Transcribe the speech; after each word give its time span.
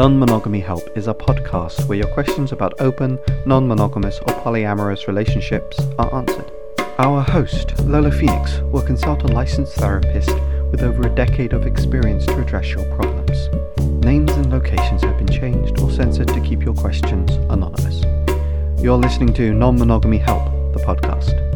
Non 0.00 0.18
Monogamy 0.18 0.60
Help 0.60 0.96
is 0.96 1.08
a 1.08 1.12
podcast 1.12 1.86
where 1.86 1.98
your 1.98 2.08
questions 2.14 2.52
about 2.52 2.80
open, 2.80 3.18
non 3.44 3.68
monogamous, 3.68 4.18
or 4.20 4.32
polyamorous 4.42 5.06
relationships 5.06 5.78
are 5.98 6.14
answered. 6.14 6.50
Our 6.96 7.20
host, 7.20 7.78
Lola 7.80 8.10
Phoenix, 8.10 8.60
will 8.72 8.80
consult 8.80 9.24
a 9.24 9.26
licensed 9.26 9.74
therapist 9.74 10.30
with 10.70 10.82
over 10.82 11.06
a 11.06 11.14
decade 11.14 11.52
of 11.52 11.66
experience 11.66 12.24
to 12.24 12.40
address 12.40 12.70
your 12.70 12.86
problems. 12.96 13.50
Names 14.02 14.32
and 14.32 14.50
locations 14.50 15.02
have 15.02 15.18
been 15.18 15.28
changed 15.28 15.78
or 15.80 15.90
censored 15.90 16.28
to 16.28 16.40
keep 16.40 16.62
your 16.62 16.72
questions 16.72 17.32
anonymous. 17.50 18.02
You're 18.82 18.96
listening 18.96 19.34
to 19.34 19.52
Non 19.52 19.78
Monogamy 19.78 20.16
Help, 20.16 20.46
the 20.72 20.82
podcast. 20.82 21.49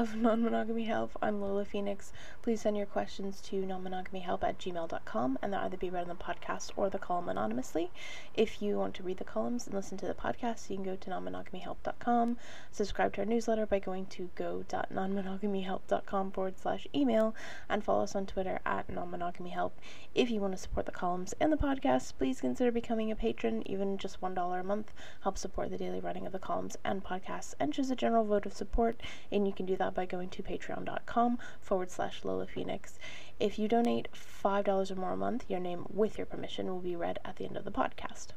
Of 0.00 0.16
non-monogamy 0.16 0.84
help. 0.84 1.10
I'm 1.20 1.42
lola 1.42 1.66
phoenix. 1.66 2.10
Please 2.40 2.62
send 2.62 2.74
your 2.74 2.86
questions 2.86 3.38
to 3.42 3.66
non-monogamyhelp 3.66 4.42
at 4.42 4.58
gmail.com 4.58 5.38
and 5.42 5.52
they'll 5.52 5.60
either 5.60 5.76
be 5.76 5.90
read 5.90 6.08
on 6.08 6.08
the 6.08 6.14
podcast 6.14 6.70
or 6.74 6.88
the 6.88 6.98
column 6.98 7.28
anonymously. 7.28 7.90
If 8.34 8.62
you 8.62 8.78
want 8.78 8.94
to 8.94 9.02
read 9.02 9.18
the 9.18 9.24
columns 9.24 9.66
and 9.66 9.74
listen 9.74 9.98
to 9.98 10.06
the 10.06 10.14
podcast 10.14 10.70
you 10.70 10.76
can 10.76 10.86
go 10.86 10.96
to 10.96 11.10
non-monogamyhelp.com 11.10 12.38
subscribe 12.72 13.12
to 13.12 13.20
our 13.20 13.26
newsletter 13.26 13.66
by 13.66 13.78
going 13.78 14.06
to 14.06 14.30
go.nonmonogamyhelp.com 14.36 16.30
forward 16.30 16.58
slash 16.58 16.86
email 16.94 17.34
and 17.68 17.84
follow 17.84 18.04
us 18.04 18.16
on 18.16 18.24
twitter 18.24 18.58
at 18.64 18.88
non-monogamyhelp 18.88 19.72
if 20.14 20.30
you 20.30 20.40
want 20.40 20.54
to 20.54 20.58
support 20.58 20.86
the 20.86 20.92
columns 20.92 21.34
and 21.40 21.52
the 21.52 21.58
podcast 21.58 22.14
please 22.16 22.40
consider 22.40 22.72
becoming 22.72 23.10
a 23.10 23.16
patron. 23.16 23.62
Even 23.66 23.98
just 23.98 24.22
one 24.22 24.34
dollar 24.34 24.60
a 24.60 24.64
month 24.64 24.94
helps 25.20 25.42
support 25.42 25.70
the 25.70 25.76
daily 25.76 26.00
running 26.00 26.24
of 26.24 26.32
the 26.32 26.38
columns 26.38 26.76
and 26.84 27.04
podcasts 27.04 27.54
and 27.60 27.74
choose 27.74 27.90
a 27.90 27.96
general 27.96 28.24
vote 28.24 28.46
of 28.46 28.54
support 28.54 29.00
and 29.30 29.46
you 29.46 29.52
can 29.52 29.66
do 29.66 29.76
that 29.76 29.89
by 29.94 30.06
going 30.06 30.28
to 30.30 30.42
patreon.com 30.42 31.38
forward 31.60 31.90
slash 31.90 32.24
Lola 32.24 32.46
Phoenix. 32.46 32.98
If 33.40 33.58
you 33.58 33.68
donate 33.68 34.08
$5 34.12 34.90
or 34.90 34.94
more 34.96 35.12
a 35.12 35.16
month, 35.16 35.46
your 35.48 35.60
name, 35.60 35.86
with 35.88 36.18
your 36.18 36.26
permission, 36.26 36.66
will 36.66 36.80
be 36.80 36.94
read 36.94 37.18
at 37.24 37.36
the 37.36 37.46
end 37.46 37.56
of 37.56 37.64
the 37.64 37.70
podcast. 37.70 38.28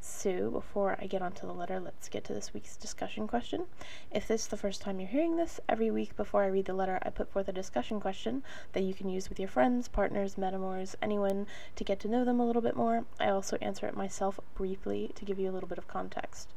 So, 0.00 0.50
before 0.50 0.96
I 0.98 1.06
get 1.06 1.20
onto 1.20 1.46
the 1.46 1.52
letter, 1.52 1.78
let's 1.78 2.08
get 2.08 2.24
to 2.24 2.32
this 2.32 2.54
week's 2.54 2.76
discussion 2.76 3.28
question. 3.28 3.66
If 4.10 4.26
this 4.26 4.42
is 4.42 4.46
the 4.48 4.56
first 4.56 4.80
time 4.80 4.98
you're 4.98 5.10
hearing 5.10 5.36
this, 5.36 5.60
every 5.68 5.90
week 5.90 6.16
before 6.16 6.42
I 6.42 6.46
read 6.46 6.64
the 6.64 6.72
letter, 6.72 6.98
I 7.02 7.10
put 7.10 7.30
forth 7.30 7.48
a 7.48 7.52
discussion 7.52 8.00
question 8.00 8.42
that 8.72 8.82
you 8.82 8.94
can 8.94 9.08
use 9.08 9.28
with 9.28 9.38
your 9.38 9.48
friends, 9.48 9.88
partners, 9.88 10.36
metamors, 10.36 10.94
anyone 11.02 11.46
to 11.74 11.84
get 11.84 12.00
to 12.00 12.08
know 12.08 12.24
them 12.24 12.40
a 12.40 12.46
little 12.46 12.62
bit 12.62 12.76
more. 12.76 13.04
I 13.20 13.28
also 13.28 13.58
answer 13.60 13.86
it 13.86 13.96
myself 13.96 14.40
briefly 14.54 15.10
to 15.16 15.24
give 15.26 15.38
you 15.38 15.50
a 15.50 15.52
little 15.52 15.68
bit 15.68 15.78
of 15.78 15.86
context. 15.86 16.54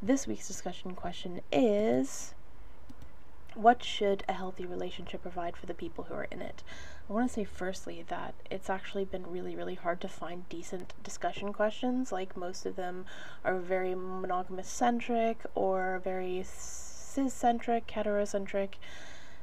This 0.00 0.26
week's 0.26 0.48
discussion 0.48 0.94
question 0.94 1.40
is 1.50 2.34
what 3.54 3.82
should 3.82 4.24
a 4.28 4.32
healthy 4.32 4.66
relationship 4.66 5.22
provide 5.22 5.56
for 5.56 5.66
the 5.66 5.74
people 5.74 6.04
who 6.04 6.14
are 6.14 6.28
in 6.30 6.40
it? 6.40 6.62
I 7.08 7.12
want 7.12 7.28
to 7.28 7.34
say 7.34 7.44
firstly 7.44 8.04
that 8.08 8.34
it's 8.50 8.70
actually 8.70 9.04
been 9.04 9.26
really, 9.26 9.54
really 9.56 9.74
hard 9.74 10.00
to 10.02 10.08
find 10.08 10.48
decent 10.48 10.94
discussion 11.02 11.52
questions. 11.52 12.12
Like 12.12 12.36
most 12.36 12.66
of 12.66 12.76
them 12.76 13.06
are 13.44 13.58
very 13.58 13.94
monogamous 13.94 14.68
centric 14.68 15.44
or 15.54 16.00
very 16.04 16.42
cis 16.44 17.34
centric, 17.34 17.86
heterocentric 17.88 18.74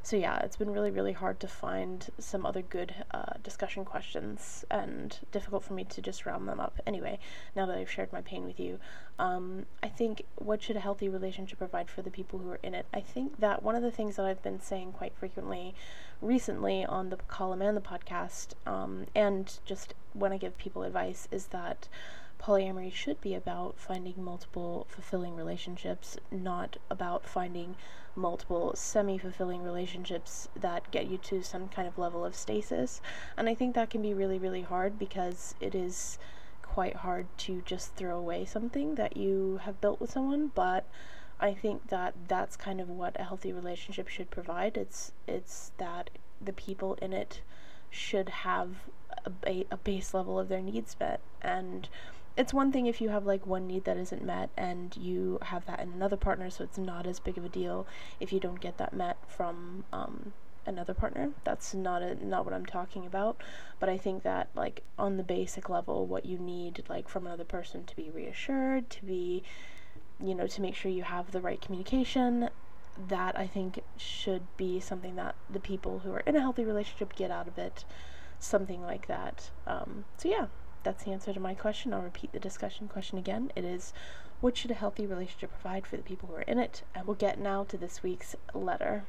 so 0.10 0.16
yeah, 0.16 0.40
it's 0.40 0.56
been 0.56 0.72
really, 0.72 0.90
really 0.90 1.12
hard 1.12 1.40
to 1.40 1.48
find 1.48 2.10
some 2.18 2.44
other 2.44 2.64
good 2.64 2.96
uh, 3.12 3.34
discussion 3.44 3.86
questions 3.86 4.66
and 4.72 5.20
difficult 5.32 5.64
for 5.64 5.74
me 5.74 5.84
to 5.84 6.02
just 6.02 6.26
round 6.26 6.48
them 6.48 6.60
up. 6.60 6.80
Anyway, 6.88 7.20
now 7.56 7.68
that 7.68 7.78
I've 7.78 7.92
shared 7.92 8.12
my 8.12 8.22
pain 8.22 8.44
with 8.46 8.60
you, 8.60 8.80
um, 9.20 9.68
I 9.84 9.88
think 9.88 10.24
what 10.38 10.64
should 10.64 10.76
a 10.76 10.80
healthy 10.80 11.10
relationship 11.10 11.60
provide 11.60 11.92
for 11.92 12.02
the 12.02 12.10
people 12.10 12.40
who 12.40 12.50
are 12.50 12.60
in 12.64 12.74
it? 12.74 12.88
I 12.92 13.02
think 13.02 13.40
that 13.40 13.62
one 13.62 13.76
of 13.76 13.84
the 13.84 13.92
things 13.92 14.16
that 14.16 14.26
I've 14.26 14.42
been 14.42 14.60
saying 14.60 14.94
quite 14.94 15.14
frequently 15.16 15.76
recently 16.24 16.84
on 16.84 17.12
the 17.12 17.18
column 17.28 17.62
and 17.62 17.78
the 17.78 17.82
podcast, 17.82 18.56
um, 18.66 19.06
and 19.14 19.60
just 19.64 19.94
when 20.14 20.34
I 20.34 20.38
give 20.38 20.58
people 20.58 20.82
advice, 20.82 21.28
is 21.30 21.48
that 21.48 21.88
polyamory 22.42 22.92
should 22.92 23.22
be 23.22 23.36
about 23.36 23.76
finding 23.78 24.16
multiple 24.18 24.88
fulfilling 24.90 25.36
relationships, 25.36 26.18
not 26.32 26.78
about 26.90 27.28
finding 27.28 27.76
multiple 28.20 28.74
semi 28.76 29.18
fulfilling 29.18 29.64
relationships 29.64 30.48
that 30.56 30.92
get 30.92 31.08
you 31.08 31.18
to 31.18 31.42
some 31.42 31.68
kind 31.68 31.88
of 31.88 31.98
level 31.98 32.26
of 32.26 32.36
stasis. 32.36 33.02
And 33.38 33.50
I 33.50 33.56
think 33.56 33.76
that 33.76 33.90
can 33.90 34.02
be 34.02 34.14
really, 34.14 34.38
really 34.38 34.62
hard 34.62 35.00
because 35.00 35.56
it 35.60 35.74
is 35.74 36.20
quite 36.62 36.98
hard 36.98 37.26
to 37.38 37.62
just 37.66 37.96
throw 37.96 38.18
away 38.18 38.46
something 38.46 38.96
that 38.96 39.18
you 39.18 39.60
have 39.64 39.82
built 39.82 40.00
with 40.00 40.12
someone, 40.12 40.52
but 40.54 40.86
I 41.40 41.54
think 41.54 41.88
that 41.88 42.14
that's 42.28 42.56
kind 42.56 42.80
of 42.80 42.90
what 42.90 43.20
a 43.20 43.24
healthy 43.24 43.52
relationship 43.52 44.08
should 44.08 44.30
provide. 44.30 44.78
It's 44.78 45.14
it's 45.28 45.72
that 45.78 46.10
the 46.42 46.54
people 46.54 46.96
in 47.02 47.14
it 47.14 47.42
should 47.90 48.30
have 48.30 48.70
a, 49.46 49.66
a 49.72 49.78
base 49.78 50.14
level 50.14 50.40
of 50.40 50.48
their 50.48 50.62
needs 50.62 50.96
met 51.00 51.22
and 51.42 51.90
it's 52.38 52.54
one 52.54 52.72
thing 52.72 52.86
if 52.86 53.02
you 53.02 53.10
have 53.10 53.26
like 53.26 53.46
one 53.46 53.68
need 53.68 53.84
that 53.86 53.98
isn't 53.98 54.24
met 54.24 54.50
and 54.56 54.96
you 54.96 55.40
have 55.44 55.66
that 55.66 55.80
in 55.80 55.92
another 55.94 56.18
partner, 56.18 56.50
so 56.50 56.64
it's 56.64 56.78
not 56.78 57.06
as 57.06 57.20
big 57.20 57.38
of 57.38 57.46
a 57.46 57.50
deal 57.50 57.86
if 58.20 58.32
you 58.32 58.40
don't 58.40 58.60
get 58.62 58.78
that 58.78 58.94
met 58.94 59.18
from 59.28 59.84
um, 59.92 60.34
another 60.66 60.94
partner. 60.94 61.32
That's 61.44 61.74
not 61.74 62.02
a, 62.02 62.16
not 62.26 62.46
what 62.46 62.54
I'm 62.54 62.66
talking 62.66 63.06
about. 63.06 63.42
But 63.80 63.90
I 63.90 63.98
think 63.98 64.24
that 64.24 64.50
like 64.56 64.84
on 64.98 65.18
the 65.18 65.24
basic 65.24 65.70
level, 65.70 66.06
what 66.06 66.26
you 66.26 66.38
need 66.38 66.84
like 66.88 67.10
from 67.10 67.26
another 67.26 67.44
person 67.44 67.84
to 67.86 67.96
be 67.96 68.10
reassured, 68.10 68.90
to 68.92 69.06
be, 69.06 69.44
you 70.24 70.34
know, 70.36 70.48
to 70.48 70.62
make 70.62 70.76
sure 70.76 70.92
you 70.92 71.04
have 71.04 71.32
the 71.32 71.42
right 71.42 71.62
communication. 71.62 72.50
That 73.08 73.40
I 73.40 73.48
think 73.48 73.82
should 73.96 74.42
be 74.58 74.82
something 74.82 75.16
that 75.16 75.36
the 75.50 75.62
people 75.62 76.00
who 76.00 76.12
are 76.12 76.20
in 76.20 76.36
a 76.36 76.42
healthy 76.42 76.66
relationship 76.66 77.16
get 77.16 77.32
out 77.32 77.48
of 77.48 77.58
it, 77.58 77.86
something 78.40 78.82
like 78.82 79.08
that. 79.08 79.52
Um, 79.66 80.04
so 80.18 80.28
yeah, 80.28 80.48
that's 80.84 81.04
the 81.04 81.12
answer 81.12 81.34
to 81.34 81.40
my 81.40 81.54
question. 81.54 81.94
I'll 81.94 82.02
repeat 82.02 82.32
the 82.32 82.40
discussion 82.40 82.88
question 82.88 83.18
again. 83.18 83.52
It 83.56 83.64
is 83.64 83.94
what 84.42 84.58
should 84.58 84.72
a 84.72 84.76
healthy 84.76 85.06
relationship 85.06 85.52
provide 85.52 85.86
for 85.86 85.98
the 85.98 86.04
people 86.04 86.30
who 86.30 86.36
are 86.36 86.42
in 86.42 86.60
it? 86.60 86.84
And 86.96 87.06
we'll 87.06 87.16
get 87.16 87.40
now 87.40 87.66
to 87.66 87.78
this 87.78 88.02
week's 88.04 88.36
letter. 88.54 89.04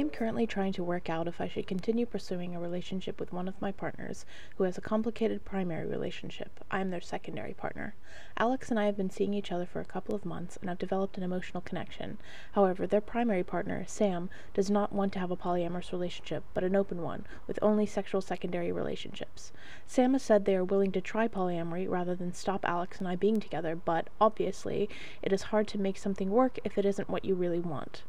Am 0.00 0.08
currently 0.10 0.46
trying 0.46 0.72
to 0.72 0.82
work 0.82 1.10
out 1.10 1.28
if 1.28 1.40
I 1.40 1.48
should 1.48 1.66
continue 1.66 2.06
pursuing 2.06 2.56
a 2.56 2.60
relationship 2.60 3.20
with 3.20 3.34
one 3.34 3.46
of 3.46 3.60
my 3.60 3.70
partners 3.70 4.24
who 4.56 4.64
has 4.64 4.78
a 4.78 4.80
complicated 4.80 5.44
primary 5.44 5.86
relationship. 5.86 6.64
I 6.70 6.80
am 6.80 6.90
their 6.90 7.02
secondary 7.02 7.52
partner. 7.52 7.94
Alex 8.38 8.70
and 8.70 8.80
I 8.80 8.86
have 8.86 8.96
been 8.96 9.10
seeing 9.10 9.34
each 9.34 9.52
other 9.52 9.66
for 9.66 9.78
a 9.80 9.84
couple 9.84 10.14
of 10.14 10.24
months 10.24 10.56
and 10.56 10.70
have 10.70 10.78
developed 10.78 11.18
an 11.18 11.22
emotional 11.22 11.60
connection. 11.60 12.16
However, 12.52 12.86
their 12.86 13.02
primary 13.02 13.44
partner, 13.44 13.84
Sam, 13.86 14.30
does 14.54 14.70
not 14.70 14.92
want 14.92 15.12
to 15.12 15.18
have 15.18 15.30
a 15.30 15.36
polyamorous 15.36 15.92
relationship, 15.92 16.44
but 16.54 16.64
an 16.64 16.74
open 16.74 17.02
one, 17.02 17.26
with 17.46 17.58
only 17.60 17.84
sexual 17.84 18.22
secondary 18.22 18.72
relationships. 18.72 19.52
Sam 19.86 20.14
has 20.14 20.22
said 20.22 20.44
they 20.46 20.56
are 20.56 20.64
willing 20.64 20.92
to 20.92 21.02
try 21.02 21.28
polyamory 21.28 21.86
rather 21.86 22.14
than 22.14 22.32
stop 22.32 22.64
Alex 22.64 22.98
and 22.98 23.06
I 23.06 23.16
being 23.16 23.38
together, 23.38 23.76
but 23.76 24.08
obviously, 24.18 24.88
it 25.20 25.32
is 25.32 25.42
hard 25.42 25.68
to 25.68 25.78
make 25.78 25.98
something 25.98 26.30
work 26.30 26.58
if 26.64 26.78
it 26.78 26.86
isn't 26.86 27.10
what 27.10 27.26
you 27.26 27.34
really 27.34 27.60
want. 27.60 28.02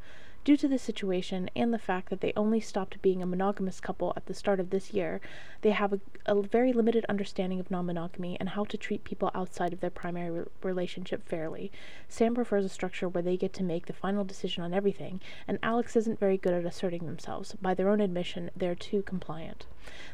Due 0.43 0.57
to 0.57 0.67
this 0.67 0.81
situation 0.81 1.51
and 1.55 1.71
the 1.71 1.77
fact 1.77 2.09
that 2.09 2.19
they 2.19 2.33
only 2.35 2.59
stopped 2.59 2.99
being 3.03 3.21
a 3.21 3.27
monogamous 3.27 3.79
couple 3.79 4.11
at 4.15 4.25
the 4.25 4.33
start 4.33 4.59
of 4.59 4.71
this 4.71 4.91
year, 4.91 5.21
they 5.61 5.69
have 5.69 5.93
a, 5.93 5.99
a 6.25 6.41
very 6.41 6.73
limited 6.73 7.05
understanding 7.07 7.59
of 7.59 7.69
non 7.69 7.85
monogamy 7.85 8.37
and 8.39 8.49
how 8.49 8.63
to 8.63 8.75
treat 8.75 9.03
people 9.03 9.29
outside 9.35 9.71
of 9.71 9.81
their 9.81 9.91
primary 9.91 10.31
re- 10.31 10.45
relationship 10.63 11.29
fairly. 11.29 11.71
Sam 12.09 12.33
prefers 12.33 12.65
a 12.65 12.69
structure 12.69 13.07
where 13.07 13.21
they 13.21 13.37
get 13.37 13.53
to 13.53 13.63
make 13.63 13.85
the 13.85 13.93
final 13.93 14.23
decision 14.23 14.63
on 14.63 14.73
everything, 14.73 15.21
and 15.47 15.59
Alex 15.61 15.95
isn't 15.95 16.19
very 16.19 16.39
good 16.39 16.53
at 16.53 16.65
asserting 16.65 17.05
themselves. 17.05 17.55
By 17.61 17.75
their 17.75 17.89
own 17.89 18.01
admission, 18.01 18.49
they're 18.55 18.73
too 18.73 19.03
compliant. 19.03 19.67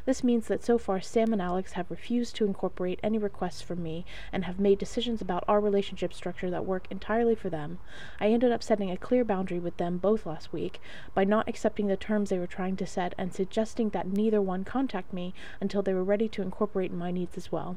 This 0.04 0.24
means 0.24 0.48
that 0.48 0.64
so 0.64 0.78
far 0.78 1.00
Sam 1.00 1.32
and 1.32 1.42
Alex 1.42 1.72
have 1.72 1.90
refused 1.90 2.34
to 2.36 2.46
incorporate 2.46 3.00
any 3.02 3.18
requests 3.18 3.60
from 3.60 3.82
me 3.82 4.04
and 4.32 4.44
have 4.44 4.58
made 4.58 4.78
decisions 4.78 5.20
about 5.20 5.44
our 5.46 5.60
relationship 5.60 6.14
structure 6.14 6.50
that 6.50 6.64
work 6.64 6.86
entirely 6.90 7.34
for 7.34 7.50
them. 7.50 7.78
I 8.20 8.28
ended 8.28 8.52
up 8.52 8.62
setting 8.62 8.90
a 8.90 8.96
clear 8.96 9.24
boundary 9.24 9.58
with 9.58 9.76
them 9.76 9.98
both 9.98 10.24
last 10.24 10.52
week 10.52 10.80
by 11.14 11.24
not 11.24 11.48
accepting 11.48 11.86
the 11.86 11.96
terms 11.96 12.30
they 12.30 12.38
were 12.38 12.46
trying 12.46 12.76
to 12.76 12.86
set 12.86 13.14
and 13.18 13.34
suggesting 13.34 13.90
that 13.90 14.06
neither 14.06 14.40
one 14.40 14.64
contact 14.64 15.12
me 15.12 15.34
until 15.60 15.82
they 15.82 15.94
were 15.94 16.04
ready 16.04 16.28
to 16.28 16.42
incorporate 16.42 16.92
my 16.92 17.10
needs 17.10 17.36
as 17.36 17.52
well. 17.52 17.76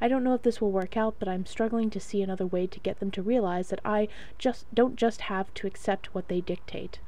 I 0.00 0.08
don't 0.08 0.24
know 0.24 0.34
if 0.34 0.42
this 0.42 0.60
will 0.60 0.72
work 0.72 0.96
out, 0.96 1.16
but 1.18 1.28
I'm 1.28 1.46
struggling 1.46 1.90
to 1.90 2.00
see 2.00 2.22
another 2.22 2.46
way 2.46 2.66
to 2.66 2.80
get 2.80 3.00
them 3.00 3.10
to 3.10 3.22
realize 3.22 3.68
that 3.70 3.80
I 3.84 4.08
just 4.38 4.72
don't 4.74 4.96
just 4.96 5.22
have 5.22 5.52
to 5.54 5.66
accept 5.66 6.14
what 6.14 6.28
they 6.28 6.40
dictate. 6.40 7.00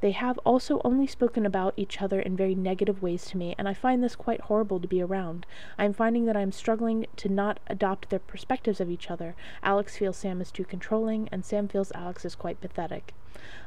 They 0.00 0.12
have 0.12 0.38
also 0.44 0.80
only 0.84 1.08
spoken 1.08 1.44
about 1.44 1.74
each 1.76 2.00
other 2.00 2.20
in 2.20 2.36
very 2.36 2.54
negative 2.54 3.02
ways 3.02 3.24
to 3.26 3.36
me, 3.36 3.56
and 3.58 3.68
I 3.68 3.74
find 3.74 4.02
this 4.02 4.14
quite 4.14 4.42
horrible 4.42 4.78
to 4.78 4.86
be 4.86 5.02
around. 5.02 5.44
I 5.76 5.84
am 5.84 5.92
finding 5.92 6.24
that 6.26 6.36
I 6.36 6.42
am 6.42 6.52
struggling 6.52 7.06
to 7.16 7.28
not 7.28 7.58
adopt 7.66 8.08
their 8.08 8.20
perspectives 8.20 8.80
of 8.80 8.90
each 8.90 9.10
other. 9.10 9.34
Alex 9.60 9.96
feels 9.96 10.16
Sam 10.16 10.40
is 10.40 10.52
too 10.52 10.64
controlling, 10.64 11.28
and 11.32 11.44
Sam 11.44 11.66
feels 11.66 11.90
Alex 11.96 12.24
is 12.24 12.36
quite 12.36 12.60
pathetic. 12.60 13.12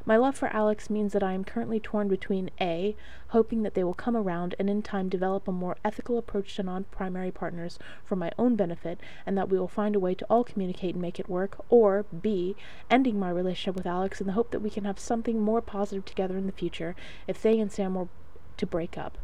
My 0.04 0.16
love 0.16 0.36
for 0.36 0.48
Alex 0.48 0.90
means 0.90 1.12
that 1.12 1.22
I 1.22 1.32
am 1.32 1.44
currently 1.44 1.80
torn 1.80 2.08
between 2.08 2.50
A, 2.60 2.96
hoping 3.28 3.62
that 3.62 3.74
they 3.74 3.84
will 3.84 3.94
come 3.94 4.16
around 4.16 4.54
and 4.58 4.68
in 4.68 4.82
time 4.82 5.08
develop 5.08 5.48
a 5.48 5.52
more 5.52 5.76
ethical 5.84 6.18
approach 6.18 6.56
to 6.56 6.62
non 6.62 6.84
primary 6.90 7.30
partners 7.30 7.78
for 8.04 8.16
my 8.16 8.30
own 8.38 8.56
benefit, 8.56 9.00
and 9.24 9.36
that 9.36 9.48
we 9.48 9.58
will 9.58 9.68
find 9.68 9.94
a 9.96 10.00
way 10.00 10.14
to 10.14 10.26
all 10.28 10.44
communicate 10.44 10.94
and 10.94 11.02
make 11.02 11.20
it 11.20 11.28
work, 11.28 11.64
or 11.68 12.04
B, 12.04 12.56
ending 12.90 13.18
my 13.18 13.30
relationship 13.30 13.74
with 13.74 13.86
Alex 13.86 14.20
in 14.20 14.26
the 14.26 14.34
hope 14.34 14.50
that 14.50 14.60
we 14.60 14.70
can 14.70 14.84
have 14.84 14.98
something 14.98 15.40
more 15.40 15.60
positive 15.62 16.04
together 16.04 16.21
in 16.30 16.46
the 16.46 16.52
future 16.52 16.94
if 17.26 17.42
they 17.42 17.58
and 17.58 17.70
Sam 17.70 17.94
were 17.94 18.08
to 18.56 18.66
break 18.66 18.96
up. 18.96 19.18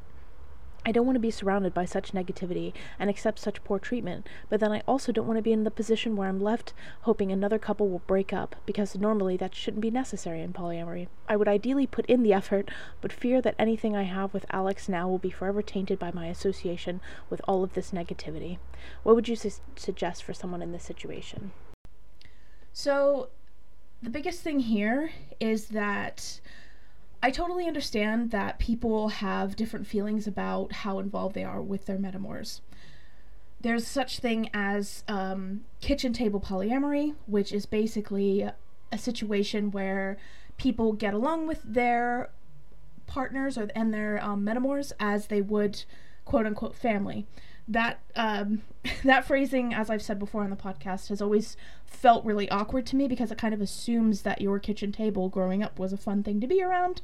I 0.86 0.92
don't 0.92 1.04
want 1.04 1.16
to 1.16 1.20
be 1.20 1.30
surrounded 1.30 1.74
by 1.74 1.84
such 1.84 2.12
negativity 2.12 2.72
and 2.98 3.10
accept 3.10 3.40
such 3.40 3.62
poor 3.62 3.78
treatment, 3.78 4.26
but 4.48 4.58
then 4.58 4.72
I 4.72 4.82
also 4.86 5.12
don't 5.12 5.26
want 5.26 5.36
to 5.36 5.42
be 5.42 5.52
in 5.52 5.64
the 5.64 5.70
position 5.70 6.16
where 6.16 6.28
I'm 6.28 6.40
left 6.40 6.72
hoping 7.02 7.30
another 7.30 7.58
couple 7.58 7.88
will 7.88 8.02
break 8.06 8.32
up, 8.32 8.56
because 8.64 8.96
normally 8.96 9.36
that 9.36 9.54
shouldn't 9.54 9.82
be 9.82 9.90
necessary 9.90 10.40
in 10.40 10.54
polyamory. 10.54 11.08
I 11.28 11.36
would 11.36 11.48
ideally 11.48 11.86
put 11.86 12.06
in 12.06 12.22
the 12.22 12.32
effort, 12.32 12.70
but 13.02 13.12
fear 13.12 13.42
that 13.42 13.56
anything 13.58 13.96
I 13.96 14.04
have 14.04 14.32
with 14.32 14.46
Alex 14.50 14.88
now 14.88 15.08
will 15.08 15.18
be 15.18 15.30
forever 15.30 15.60
tainted 15.60 15.98
by 15.98 16.10
my 16.12 16.28
association 16.28 17.02
with 17.28 17.42
all 17.46 17.62
of 17.62 17.74
this 17.74 17.90
negativity. 17.90 18.58
What 19.02 19.14
would 19.14 19.28
you 19.28 19.36
su- 19.36 19.60
suggest 19.76 20.22
for 20.22 20.32
someone 20.32 20.62
in 20.62 20.72
this 20.72 20.84
situation? 20.84 21.52
So, 22.72 23.28
the 24.00 24.10
biggest 24.10 24.42
thing 24.42 24.60
here 24.60 25.10
is 25.40 25.66
that 25.66 26.40
I 27.22 27.30
totally 27.30 27.66
understand 27.66 28.30
that 28.30 28.58
people 28.58 29.08
have 29.08 29.56
different 29.56 29.86
feelings 29.86 30.26
about 30.26 30.72
how 30.72 30.98
involved 31.00 31.34
they 31.34 31.44
are 31.44 31.60
with 31.60 31.86
their 31.86 31.98
metamors. 31.98 32.60
There's 33.60 33.86
such 33.86 34.20
thing 34.20 34.50
as 34.54 35.02
um, 35.08 35.64
kitchen 35.80 36.12
table 36.12 36.40
polyamory, 36.40 37.16
which 37.26 37.52
is 37.52 37.66
basically 37.66 38.48
a 38.92 38.98
situation 38.98 39.72
where 39.72 40.16
people 40.58 40.92
get 40.92 41.12
along 41.12 41.48
with 41.48 41.62
their 41.64 42.30
partners 43.06 43.58
or 43.58 43.68
and 43.74 43.92
their 43.92 44.22
um, 44.22 44.44
metamors 44.44 44.92
as 45.00 45.26
they 45.26 45.40
would 45.40 45.84
quote 46.24 46.46
unquote 46.46 46.76
family 46.76 47.26
that 47.68 48.00
um, 48.16 48.62
that 49.04 49.24
phrasing, 49.24 49.74
as 49.74 49.90
I've 49.90 50.02
said 50.02 50.18
before 50.18 50.42
on 50.42 50.50
the 50.50 50.56
podcast, 50.56 51.08
has 51.08 51.22
always 51.22 51.56
felt 51.86 52.24
really 52.24 52.48
awkward 52.50 52.86
to 52.86 52.96
me 52.96 53.06
because 53.06 53.30
it 53.30 53.38
kind 53.38 53.54
of 53.54 53.60
assumes 53.60 54.22
that 54.22 54.40
your 54.40 54.58
kitchen 54.58 54.92
table 54.92 55.28
growing 55.28 55.62
up 55.62 55.78
was 55.78 55.92
a 55.92 55.96
fun 55.96 56.22
thing 56.22 56.40
to 56.40 56.46
be 56.46 56.62
around. 56.62 57.02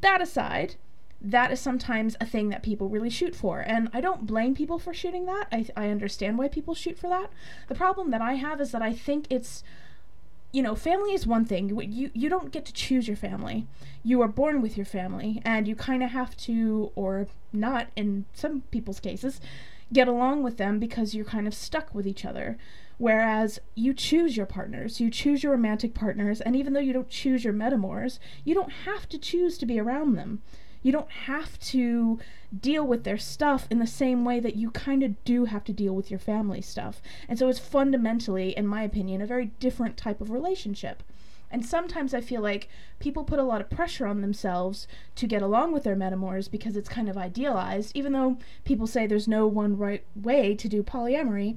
That 0.00 0.20
aside, 0.20 0.74
that 1.20 1.50
is 1.50 1.60
sometimes 1.60 2.16
a 2.20 2.26
thing 2.26 2.50
that 2.50 2.62
people 2.62 2.88
really 2.88 3.10
shoot 3.10 3.34
for, 3.34 3.60
and 3.60 3.88
I 3.92 4.00
don't 4.00 4.26
blame 4.26 4.54
people 4.54 4.78
for 4.78 4.92
shooting 4.92 5.26
that. 5.26 5.46
I 5.52 5.66
I 5.76 5.88
understand 5.88 6.38
why 6.38 6.48
people 6.48 6.74
shoot 6.74 6.98
for 6.98 7.08
that. 7.08 7.30
The 7.68 7.74
problem 7.74 8.10
that 8.10 8.20
I 8.20 8.34
have 8.34 8.60
is 8.60 8.72
that 8.72 8.82
I 8.82 8.92
think 8.92 9.26
it's 9.30 9.62
you 10.54 10.62
know, 10.62 10.76
family 10.76 11.12
is 11.12 11.26
one 11.26 11.44
thing. 11.44 11.68
You 11.92 12.12
you 12.14 12.28
don't 12.28 12.52
get 12.52 12.64
to 12.66 12.72
choose 12.72 13.08
your 13.08 13.16
family. 13.16 13.66
You 14.04 14.22
are 14.22 14.28
born 14.28 14.62
with 14.62 14.76
your 14.76 14.86
family, 14.86 15.42
and 15.44 15.66
you 15.66 15.74
kind 15.74 16.00
of 16.00 16.10
have 16.10 16.36
to, 16.48 16.92
or 16.94 17.26
not 17.52 17.88
in 17.96 18.26
some 18.34 18.62
people's 18.70 19.00
cases, 19.00 19.40
get 19.92 20.08
along 20.08 20.42
with 20.42 20.56
them 20.56 20.78
because 20.78 21.14
you're 21.14 21.24
kind 21.24 21.46
of 21.46 21.54
stuck 21.54 21.94
with 21.94 22.06
each 22.06 22.24
other. 22.24 22.58
Whereas 22.96 23.58
you 23.74 23.92
choose 23.92 24.36
your 24.36 24.46
partners, 24.46 25.00
you 25.00 25.10
choose 25.10 25.42
your 25.42 25.52
romantic 25.52 25.94
partners, 25.94 26.40
and 26.40 26.54
even 26.54 26.72
though 26.72 26.80
you 26.80 26.92
don't 26.92 27.08
choose 27.08 27.42
your 27.42 27.52
metamors, 27.52 28.18
you 28.44 28.54
don't 28.54 28.72
have 28.84 29.08
to 29.08 29.18
choose 29.18 29.58
to 29.58 29.66
be 29.66 29.80
around 29.80 30.14
them. 30.14 30.42
You 30.82 30.92
don't 30.92 31.10
have 31.10 31.58
to 31.60 32.20
deal 32.60 32.86
with 32.86 33.04
their 33.04 33.18
stuff 33.18 33.66
in 33.70 33.78
the 33.78 33.86
same 33.86 34.24
way 34.24 34.38
that 34.38 34.54
you 34.54 34.70
kind 34.70 35.02
of 35.02 35.24
do 35.24 35.46
have 35.46 35.64
to 35.64 35.72
deal 35.72 35.94
with 35.94 36.10
your 36.10 36.20
family 36.20 36.60
stuff. 36.60 37.00
And 37.26 37.38
so 37.38 37.48
it's 37.48 37.58
fundamentally, 37.58 38.50
in 38.56 38.66
my 38.66 38.82
opinion, 38.82 39.22
a 39.22 39.26
very 39.26 39.46
different 39.58 39.96
type 39.96 40.20
of 40.20 40.30
relationship. 40.30 41.02
And 41.54 41.64
sometimes 41.64 42.12
I 42.12 42.20
feel 42.20 42.40
like 42.40 42.68
people 42.98 43.22
put 43.22 43.38
a 43.38 43.44
lot 43.44 43.60
of 43.60 43.70
pressure 43.70 44.08
on 44.08 44.22
themselves 44.22 44.88
to 45.14 45.28
get 45.28 45.40
along 45.40 45.72
with 45.72 45.84
their 45.84 45.94
metamors 45.94 46.50
because 46.50 46.76
it's 46.76 46.88
kind 46.88 47.08
of 47.08 47.16
idealized, 47.16 47.92
even 47.94 48.12
though 48.12 48.38
people 48.64 48.88
say 48.88 49.06
there's 49.06 49.28
no 49.28 49.46
one 49.46 49.76
right 49.76 50.04
way 50.16 50.56
to 50.56 50.68
do 50.68 50.82
polyamory. 50.82 51.56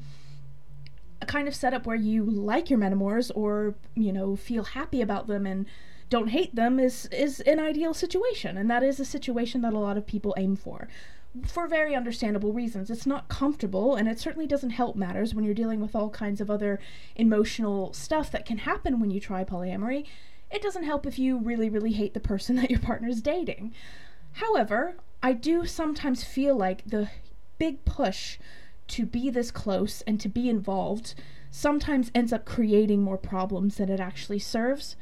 A 1.20 1.26
kind 1.26 1.48
of 1.48 1.56
setup 1.56 1.88
where 1.88 1.96
you 1.96 2.24
like 2.24 2.70
your 2.70 2.78
metamors 2.78 3.32
or, 3.34 3.74
you 3.96 4.14
know, 4.14 4.36
feel 4.36 4.66
happy 4.66 5.02
about 5.02 5.26
them 5.26 5.48
and 5.48 5.66
don't 6.10 6.28
hate 6.28 6.54
them 6.54 6.80
is 6.80 7.08
is 7.08 7.40
an 7.42 7.60
ideal 7.60 7.94
situation 7.94 8.56
and 8.56 8.70
that 8.70 8.84
is 8.84 9.00
a 9.00 9.04
situation 9.04 9.62
that 9.62 9.74
a 9.74 9.80
lot 9.80 9.98
of 9.98 10.06
people 10.06 10.34
aim 10.38 10.56
for 10.56 10.88
for 11.46 11.68
very 11.68 11.96
understandable 11.96 12.54
reasons. 12.54 12.90
It's 12.90 13.06
not 13.06 13.30
comfortable, 13.30 13.96
and 13.96 14.08
it 14.08 14.20
certainly 14.20 14.48
doesn't 14.48 14.72
help 14.72 14.96
matters 14.96 15.34
when 15.34 15.44
you're 15.44 15.54
dealing 15.54 15.80
with 15.80 15.96
all 15.96 16.10
kinds 16.10 16.42
of 16.42 16.50
other 16.50 16.80
emotional 17.16 17.94
stuff 17.94 18.32
that 18.32 18.46
can 18.46 18.60
happen 18.60 19.00
when 19.00 19.12
you 19.12 19.20
try 19.20 19.44
polyamory. 19.44 20.06
It 20.50 20.62
doesn't 20.62 20.84
help 20.84 21.06
if 21.06 21.20
you 21.20 21.38
really, 21.38 21.70
really 21.70 21.92
hate 21.92 22.14
the 22.14 22.20
person 22.20 22.56
that 22.56 22.72
your 22.72 22.80
partner's 22.80 23.22
dating. 23.22 23.74
However, 24.34 24.96
I 25.22 25.34
do 25.34 25.66
sometimes 25.66 26.24
feel 26.24 26.56
like 26.56 26.86
the 26.86 27.10
big 27.58 27.84
push 27.86 28.38
to 28.88 29.06
be 29.06 29.30
this 29.30 29.52
close 29.52 30.02
and 30.02 30.20
to 30.22 30.30
be 30.30 30.50
involved 30.50 31.16
sometimes 31.50 32.12
ends 32.14 32.32
up 32.32 32.46
creating 32.46 33.02
more 33.02 33.18
problems 33.18 33.78
than 33.78 33.90
it 33.90 34.00
actually 34.00 34.40
serves. 34.40 34.96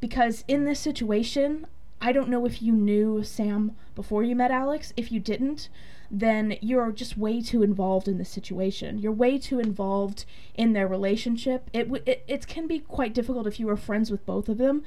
Because 0.00 0.44
in 0.48 0.64
this 0.64 0.80
situation, 0.80 1.66
I 2.00 2.12
don't 2.12 2.28
know 2.28 2.46
if 2.46 2.62
you 2.62 2.72
knew 2.72 3.22
Sam 3.22 3.76
before 3.94 4.22
you 4.22 4.34
met 4.34 4.50
Alex. 4.50 4.92
If 4.96 5.12
you 5.12 5.20
didn't, 5.20 5.68
then 6.10 6.56
you're 6.60 6.92
just 6.92 7.16
way 7.16 7.42
too 7.42 7.62
involved 7.62 8.08
in 8.08 8.18
the 8.18 8.24
situation. 8.24 8.98
You're 8.98 9.12
way 9.12 9.38
too 9.38 9.60
involved 9.60 10.24
in 10.54 10.72
their 10.72 10.88
relationship. 10.88 11.68
It, 11.72 11.90
it 12.06 12.24
it 12.26 12.46
can 12.46 12.66
be 12.66 12.80
quite 12.80 13.14
difficult 13.14 13.46
if 13.46 13.60
you 13.60 13.66
were 13.66 13.76
friends 13.76 14.10
with 14.10 14.24
both 14.24 14.48
of 14.48 14.58
them 14.58 14.82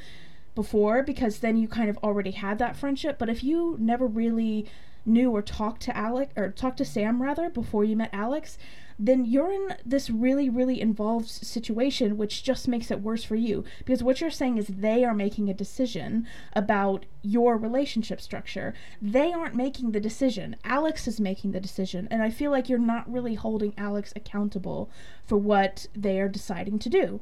before 0.55 1.03
because 1.03 1.39
then 1.39 1.57
you 1.57 1.67
kind 1.67 1.89
of 1.89 1.97
already 1.99 2.31
had 2.31 2.57
that 2.59 2.75
friendship. 2.75 3.17
But 3.19 3.29
if 3.29 3.43
you 3.43 3.77
never 3.79 4.07
really 4.07 4.65
knew 5.05 5.31
or 5.31 5.41
talked 5.41 5.81
to 5.83 5.97
Alex 5.97 6.31
or 6.35 6.49
talked 6.49 6.77
to 6.77 6.85
Sam 6.85 7.21
rather 7.21 7.49
before 7.49 7.83
you 7.83 7.95
met 7.95 8.09
Alex, 8.13 8.57
then 8.99 9.25
you're 9.25 9.51
in 9.51 9.75
this 9.85 10.09
really, 10.09 10.49
really 10.49 10.79
involved 10.79 11.27
situation, 11.27 12.17
which 12.17 12.43
just 12.43 12.67
makes 12.67 12.91
it 12.91 13.01
worse 13.01 13.23
for 13.23 13.35
you. 13.35 13.63
Because 13.85 14.03
what 14.03 14.21
you're 14.21 14.29
saying 14.29 14.57
is 14.57 14.67
they 14.67 15.03
are 15.03 15.13
making 15.13 15.49
a 15.49 15.53
decision 15.53 16.27
about 16.53 17.05
your 17.21 17.57
relationship 17.57 18.21
structure. 18.21 18.73
They 19.01 19.33
aren't 19.33 19.55
making 19.55 19.91
the 19.91 19.99
decision. 19.99 20.55
Alex 20.63 21.07
is 21.07 21.19
making 21.19 21.51
the 21.51 21.59
decision. 21.59 22.07
And 22.11 22.21
I 22.21 22.29
feel 22.29 22.51
like 22.51 22.69
you're 22.69 22.79
not 22.79 23.11
really 23.11 23.35
holding 23.35 23.73
Alex 23.77 24.13
accountable 24.15 24.89
for 25.25 25.37
what 25.37 25.87
they 25.95 26.19
are 26.19 26.29
deciding 26.29 26.79
to 26.79 26.89
do. 26.89 27.19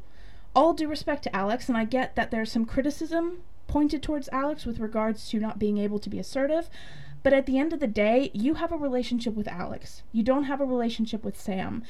All 0.53 0.73
due 0.73 0.89
respect 0.89 1.23
to 1.23 1.35
Alex, 1.35 1.69
and 1.69 1.77
I 1.77 1.85
get 1.85 2.15
that 2.15 2.29
there's 2.29 2.51
some 2.51 2.65
criticism 2.65 3.37
pointed 3.67 4.03
towards 4.03 4.27
Alex 4.33 4.65
with 4.65 4.79
regards 4.79 5.29
to 5.29 5.39
not 5.39 5.57
being 5.57 5.77
able 5.77 5.97
to 5.99 6.09
be 6.09 6.19
assertive. 6.19 6.69
But 7.23 7.33
at 7.33 7.45
the 7.45 7.57
end 7.57 7.73
of 7.73 7.79
the 7.79 7.87
day, 7.87 8.31
you 8.33 8.55
have 8.55 8.71
a 8.71 8.77
relationship 8.77 9.35
with 9.35 9.47
Alex. 9.47 10.03
You 10.11 10.23
don't 10.23 10.45
have 10.45 10.61
a 10.61 10.65
relationship 10.65 11.23
with 11.23 11.39
Sam. 11.39 11.83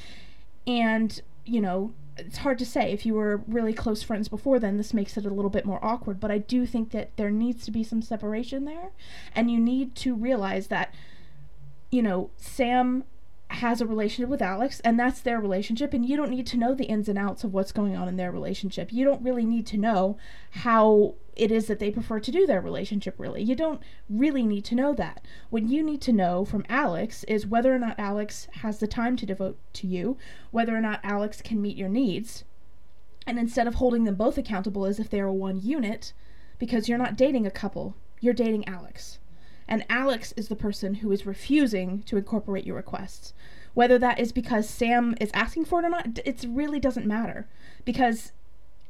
And, 0.66 1.20
you 1.44 1.60
know, 1.60 1.94
it's 2.18 2.38
hard 2.38 2.58
to 2.58 2.66
say. 2.66 2.92
If 2.92 3.06
you 3.06 3.14
were 3.14 3.42
really 3.46 3.72
close 3.72 4.02
friends 4.02 4.28
before 4.28 4.58
then, 4.58 4.76
this 4.76 4.92
makes 4.92 5.16
it 5.16 5.24
a 5.24 5.30
little 5.30 5.50
bit 5.50 5.64
more 5.64 5.82
awkward. 5.84 6.20
But 6.20 6.30
I 6.30 6.38
do 6.38 6.66
think 6.66 6.90
that 6.90 7.16
there 7.16 7.30
needs 7.30 7.64
to 7.64 7.70
be 7.70 7.82
some 7.82 8.02
separation 8.02 8.64
there. 8.66 8.90
And 9.34 9.50
you 9.50 9.58
need 9.58 9.94
to 9.96 10.14
realize 10.14 10.66
that, 10.66 10.94
you 11.90 12.02
know, 12.02 12.30
Sam 12.36 13.04
has 13.48 13.80
a 13.80 13.86
relationship 13.86 14.30
with 14.30 14.40
Alex, 14.40 14.80
and 14.80 14.98
that's 14.98 15.20
their 15.20 15.38
relationship, 15.38 15.92
and 15.92 16.06
you 16.06 16.16
don't 16.16 16.30
need 16.30 16.46
to 16.46 16.56
know 16.56 16.74
the 16.74 16.86
ins 16.86 17.08
and 17.08 17.18
outs 17.18 17.44
of 17.44 17.52
what's 17.52 17.70
going 17.70 17.94
on 17.94 18.08
in 18.08 18.16
their 18.16 18.32
relationship. 18.32 18.90
You 18.92 19.04
don't 19.04 19.22
really 19.22 19.44
need 19.44 19.66
to 19.68 19.76
know 19.76 20.16
how 20.50 21.14
it 21.34 21.50
is 21.50 21.66
that 21.66 21.78
they 21.78 21.90
prefer 21.90 22.20
to 22.20 22.30
do 22.30 22.46
their 22.46 22.60
relationship, 22.60 23.14
really. 23.18 23.42
You 23.42 23.54
don't 23.54 23.82
really 24.08 24.44
need 24.44 24.64
to 24.66 24.74
know 24.74 24.94
that. 24.94 25.24
What 25.50 25.64
you 25.64 25.82
need 25.82 26.00
to 26.02 26.12
know 26.12 26.44
from 26.44 26.64
Alex 26.68 27.24
is 27.24 27.46
whether 27.46 27.74
or 27.74 27.78
not 27.78 27.98
Alex 27.98 28.48
has 28.60 28.78
the 28.78 28.86
time 28.86 29.16
to 29.16 29.26
devote 29.26 29.58
to 29.74 29.86
you, 29.86 30.16
whether 30.50 30.76
or 30.76 30.80
not 30.80 31.00
Alex 31.02 31.40
can 31.40 31.62
meet 31.62 31.76
your 31.76 31.88
needs, 31.88 32.44
and 33.26 33.38
instead 33.38 33.66
of 33.66 33.76
holding 33.76 34.04
them 34.04 34.16
both 34.16 34.36
accountable 34.36 34.84
as 34.84 34.98
if 34.98 35.08
they 35.08 35.20
are 35.20 35.32
one 35.32 35.60
unit, 35.60 36.12
because 36.58 36.88
you're 36.88 36.98
not 36.98 37.16
dating 37.16 37.46
a 37.46 37.50
couple, 37.50 37.96
you're 38.20 38.34
dating 38.34 38.66
Alex 38.68 39.18
and 39.68 39.84
Alex 39.88 40.34
is 40.36 40.48
the 40.48 40.56
person 40.56 40.96
who 40.96 41.10
is 41.12 41.26
refusing 41.26 42.02
to 42.02 42.16
incorporate 42.16 42.66
your 42.66 42.76
requests. 42.76 43.32
Whether 43.74 43.98
that 43.98 44.18
is 44.18 44.32
because 44.32 44.68
Sam 44.68 45.14
is 45.20 45.30
asking 45.32 45.64
for 45.64 45.80
it 45.80 45.86
or 45.86 45.88
not, 45.88 46.18
it 46.24 46.44
really 46.46 46.78
doesn't 46.78 47.06
matter 47.06 47.48
because 47.84 48.32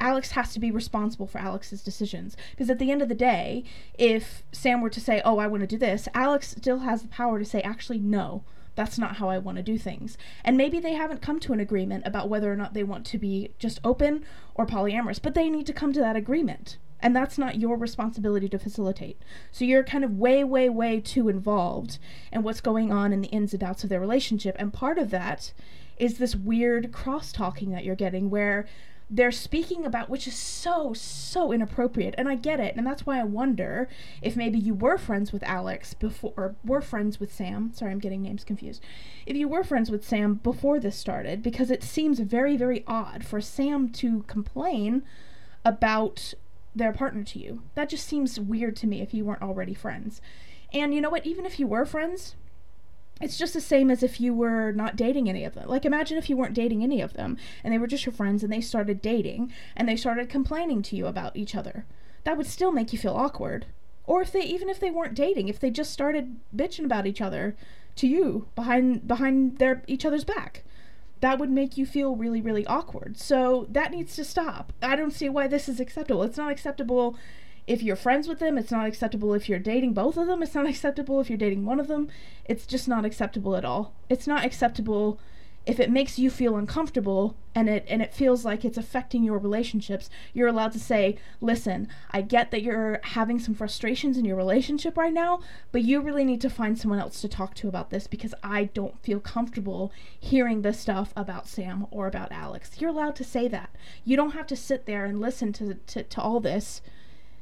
Alex 0.03 0.33
has 0.33 0.53
to 0.53 0.61
be 0.61 0.71
responsible 0.71 1.27
for 1.27 1.39
Alex's 1.39 1.83
decisions. 1.83 2.37
Because 2.51 2.69
at 2.69 2.79
the 2.79 2.91
end 2.91 3.01
of 3.01 3.09
the 3.09 3.15
day, 3.15 3.65
if 3.95 4.43
Sam 4.53 4.81
were 4.83 4.91
to 4.91 5.01
say, 5.01 5.23
"Oh, 5.25 5.39
I 5.39 5.47
want 5.47 5.63
to 5.63 5.67
do 5.67 5.79
this," 5.79 6.09
Alex 6.13 6.51
still 6.59 6.81
has 6.81 7.03
the 7.03 7.09
power 7.09 7.39
to 7.39 7.45
say, 7.45 7.63
"Actually, 7.63 8.01
no." 8.01 8.43
That's 8.75 8.99
not 8.99 9.17
how 9.17 9.29
I 9.29 9.39
want 9.39 9.57
to 9.59 9.63
do 9.63 9.77
things. 9.77 10.17
And 10.45 10.57
maybe 10.57 10.81
they 10.81 10.95
haven't 10.95 11.21
come 11.21 11.39
to 11.41 11.53
an 11.53 11.61
agreement 11.61 12.07
about 12.07 12.31
whether 12.31 12.51
or 12.51 12.57
not 12.57 12.73
they 12.73 12.83
want 12.83 13.05
to 13.07 13.19
be 13.19 13.51
just 13.59 13.79
open 13.85 14.25
or 14.55 14.67
polyamorous, 14.67 15.21
but 15.21 15.35
they 15.35 15.51
need 15.51 15.67
to 15.67 15.75
come 15.75 15.93
to 15.93 16.01
that 16.01 16.17
agreement 16.17 16.79
And 17.03 17.17
that's 17.17 17.37
not 17.37 17.59
your 17.59 17.77
responsibility 17.77 18.49
to 18.49 18.59
facilitate. 18.59 19.21
So 19.51 19.65
you're 19.65 19.83
kind 19.83 20.05
of 20.05 20.19
way, 20.19 20.45
way, 20.45 20.69
way 20.71 21.01
too 21.01 21.29
involved 21.29 21.99
in 22.33 22.43
what's 22.45 22.61
going 22.61 22.93
on 22.93 23.13
in 23.13 23.21
the 23.21 23.29
ins 23.29 23.53
and 23.53 23.63
outs 23.65 23.83
of 23.83 23.91
their 23.91 24.01
relationship. 24.01 24.55
And 24.59 24.73
part 24.73 24.99
of 24.99 25.11
that 25.11 25.53
is 25.99 26.19
this 26.19 26.37
weird 26.37 26.93
cross 26.93 27.33
talking 27.33 27.71
that 27.73 27.85
you're 27.85 27.97
getting 27.97 28.31
where 28.31 28.67
they're 29.15 29.31
speaking 29.31 29.85
about 29.85 30.09
which 30.09 30.27
is 30.27 30.35
so 30.35 30.95
so 30.95 31.53
inappropriate. 31.53 32.15
And 32.17 32.29
i 32.29 32.35
get 32.35 32.59
it. 32.59 32.75
And 32.77 32.87
that's 32.87 33.05
why 33.05 33.21
i 33.21 33.25
wonder 33.25 33.89
if 34.23 34.37
maybe 34.37 34.59
you 34.59 34.75
were 34.75 34.97
friends 34.97 35.33
with 35.33 35.43
alex 35.43 35.93
before 35.93 36.33
or 36.37 36.57
were 36.65 36.81
friends 36.81 37.21
with 37.21 37.33
sam. 37.33 37.73
Sorry 37.75 37.93
i'm 37.93 37.99
getting 37.99 38.23
names 38.23 38.43
confused. 38.43 38.83
If 39.27 39.37
you 39.37 39.49
were 39.49 39.63
friends 39.63 39.91
with 39.91 40.07
sam 40.07 40.35
before 40.35 40.81
this 40.81 40.97
started 40.97 41.43
because 41.43 41.71
it 41.71 41.83
seems 41.83 42.21
very 42.21 42.57
very 42.57 42.83
odd 42.87 43.25
for 43.25 43.41
sam 43.41 43.91
to 43.91 44.23
complain 44.23 45.03
about 45.65 46.33
their 46.75 46.93
partner 46.93 47.23
to 47.23 47.39
you. 47.39 47.63
That 47.75 47.91
just 47.91 48.09
seems 48.09 48.41
weird 48.41 48.77
to 48.77 48.87
me 48.87 49.03
if 49.03 49.13
you 49.13 49.27
weren't 49.27 49.43
already 49.43 49.75
friends. 49.75 50.23
And 50.73 50.95
you 50.95 51.03
know 51.03 51.11
what? 51.11 51.27
Even 51.27 51.45
if 51.45 51.61
you 51.61 51.67
were 51.67 51.85
friends 51.85 52.35
it's 53.21 53.39
just 53.39 53.55
the 53.55 53.61
same 53.61 53.91
as 53.91 54.03
if 54.03 54.21
you 54.21 54.35
were 54.35 54.73
not 54.73 54.97
dating 54.97 55.29
any 55.29 55.45
of 55.45 55.55
them. 55.55 55.69
Like 55.69 55.85
imagine 55.85 56.19
if 56.19 56.29
you 56.29 56.37
weren't 56.37 56.55
dating 56.55 56.83
any 56.83 57.01
of 57.01 57.13
them 57.13 57.37
and 57.63 57.73
they 57.73 57.79
were 57.79 57.87
just 57.87 58.05
your 58.05 58.13
friends 58.13 58.43
and 58.43 58.53
they 58.53 58.61
started 58.61 59.01
dating 59.01 59.53
and 59.77 59.89
they 59.89 59.97
started 59.97 60.29
complaining 60.29 60.83
to 60.83 60.97
you 60.97 61.07
about 61.07 61.37
each 61.37 61.55
other. 61.55 61.85
That 62.25 62.37
would 62.37 62.47
still 62.47 62.73
make 62.73 62.93
you 62.93 62.99
feel 62.99 63.15
awkward. 63.15 63.67
Or 64.05 64.23
if 64.23 64.33
they 64.33 64.43
even 64.43 64.69
if 64.69 64.81
they 64.81 64.91
weren't 64.91 65.15
dating, 65.15 65.49
if 65.49 65.61
they 65.61 65.71
just 65.71 65.93
started 65.93 66.37
bitching 66.55 66.85
about 66.85 67.07
each 67.07 67.21
other 67.21 67.55
to 67.97 68.09
you 68.09 68.49
behind 68.55 69.07
behind 69.07 69.59
their 69.59 69.83
each 69.87 70.05
other's 70.05 70.25
back. 70.25 70.65
That 71.21 71.39
would 71.39 71.51
make 71.51 71.77
you 71.77 71.87
feel 71.87 72.17
really 72.17 72.41
really 72.41 72.67
awkward. 72.67 73.17
So 73.17 73.69
that 73.71 73.93
needs 73.93 74.17
to 74.17 74.25
stop. 74.25 74.73
I 74.83 74.97
don't 74.97 75.13
see 75.13 75.29
why 75.29 75.47
this 75.47 75.69
is 75.69 75.79
acceptable. 75.79 76.25
It's 76.25 76.39
not 76.39 76.51
acceptable 76.51 77.17
if 77.67 77.83
you're 77.83 77.97
friends 77.97 78.29
with 78.29 78.39
them, 78.39 78.59
it's 78.59 78.73
not 78.73 78.87
acceptable 78.87 79.35
if 79.35 79.49
you're 79.49 79.59
dating 79.59 79.95
both 79.95 80.17
of 80.17 80.27
them, 80.27 80.43
it's 80.43 80.55
not 80.55 80.67
acceptable 80.73 81.21
if 81.21 81.29
you're 81.29 81.39
dating 81.39 81.65
one 81.65 81.81
of 81.81 81.89
them. 81.89 82.09
It's 82.45 82.67
just 82.67 82.89
not 82.89 83.05
acceptable 83.05 83.57
at 83.57 83.65
all. 83.65 83.95
It's 84.09 84.27
not 84.27 84.45
acceptable 84.45 85.19
if 85.65 85.79
it 85.79 85.91
makes 85.91 86.19
you 86.19 86.29
feel 86.29 86.57
uncomfortable 86.57 87.37
and 87.55 87.69
it 87.69 87.85
and 87.89 88.03
it 88.03 88.13
feels 88.13 88.45
like 88.45 88.65
it's 88.65 88.79
affecting 88.79 89.23
your 89.23 89.39
relationships 89.39 90.11
you're 90.33 90.49
allowed 90.49 90.73
to 90.73 90.79
say 90.79 91.17
listen 91.41 91.87
i 92.11 92.21
get 92.21 92.51
that 92.51 92.63
you're 92.63 92.99
having 93.05 93.39
some 93.39 93.55
frustrations 93.55 94.19
in 94.19 94.25
your 94.25 94.37
relationship 94.37 94.97
right 94.97 95.13
now 95.13 95.41
but 95.71 95.83
you 95.83 96.01
really 96.01 96.25
need 96.25 96.41
to 96.41 96.51
find 96.51 96.79
someone 96.79 96.99
else 96.99 97.21
to 97.21 97.29
talk 97.29 97.55
to 97.55 97.69
about 97.69 97.91
this 97.91 98.07
because 98.07 98.35
i 98.43 98.65
don't 98.65 99.01
feel 99.03 99.21
comfortable 99.21 99.93
hearing 100.19 100.63
this 100.63 100.81
stuff 100.81 101.13
about 101.15 101.47
sam 101.47 101.87
or 101.91 102.07
about 102.07 102.33
alex 102.33 102.81
you're 102.81 102.91
allowed 102.91 103.15
to 103.15 103.25
say 103.25 103.47
that 103.47 103.71
you 104.05 104.17
don't 104.17 104.33
have 104.33 104.47
to 104.47 104.57
sit 104.57 104.87
there 104.87 105.05
and 105.05 105.21
listen 105.21 105.53
to 105.53 105.75
to, 105.87 106.03
to 106.03 106.21
all 106.21 106.41
this 106.41 106.81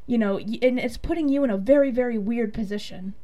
you 0.07 0.19
know, 0.19 0.39
and 0.39 0.79
it's 0.79 0.97
putting 0.97 1.29
you 1.29 1.45
in 1.45 1.51
a 1.51 1.57
very, 1.57 1.91
very 1.91 2.19
weird 2.19 2.53
position. 2.53 3.15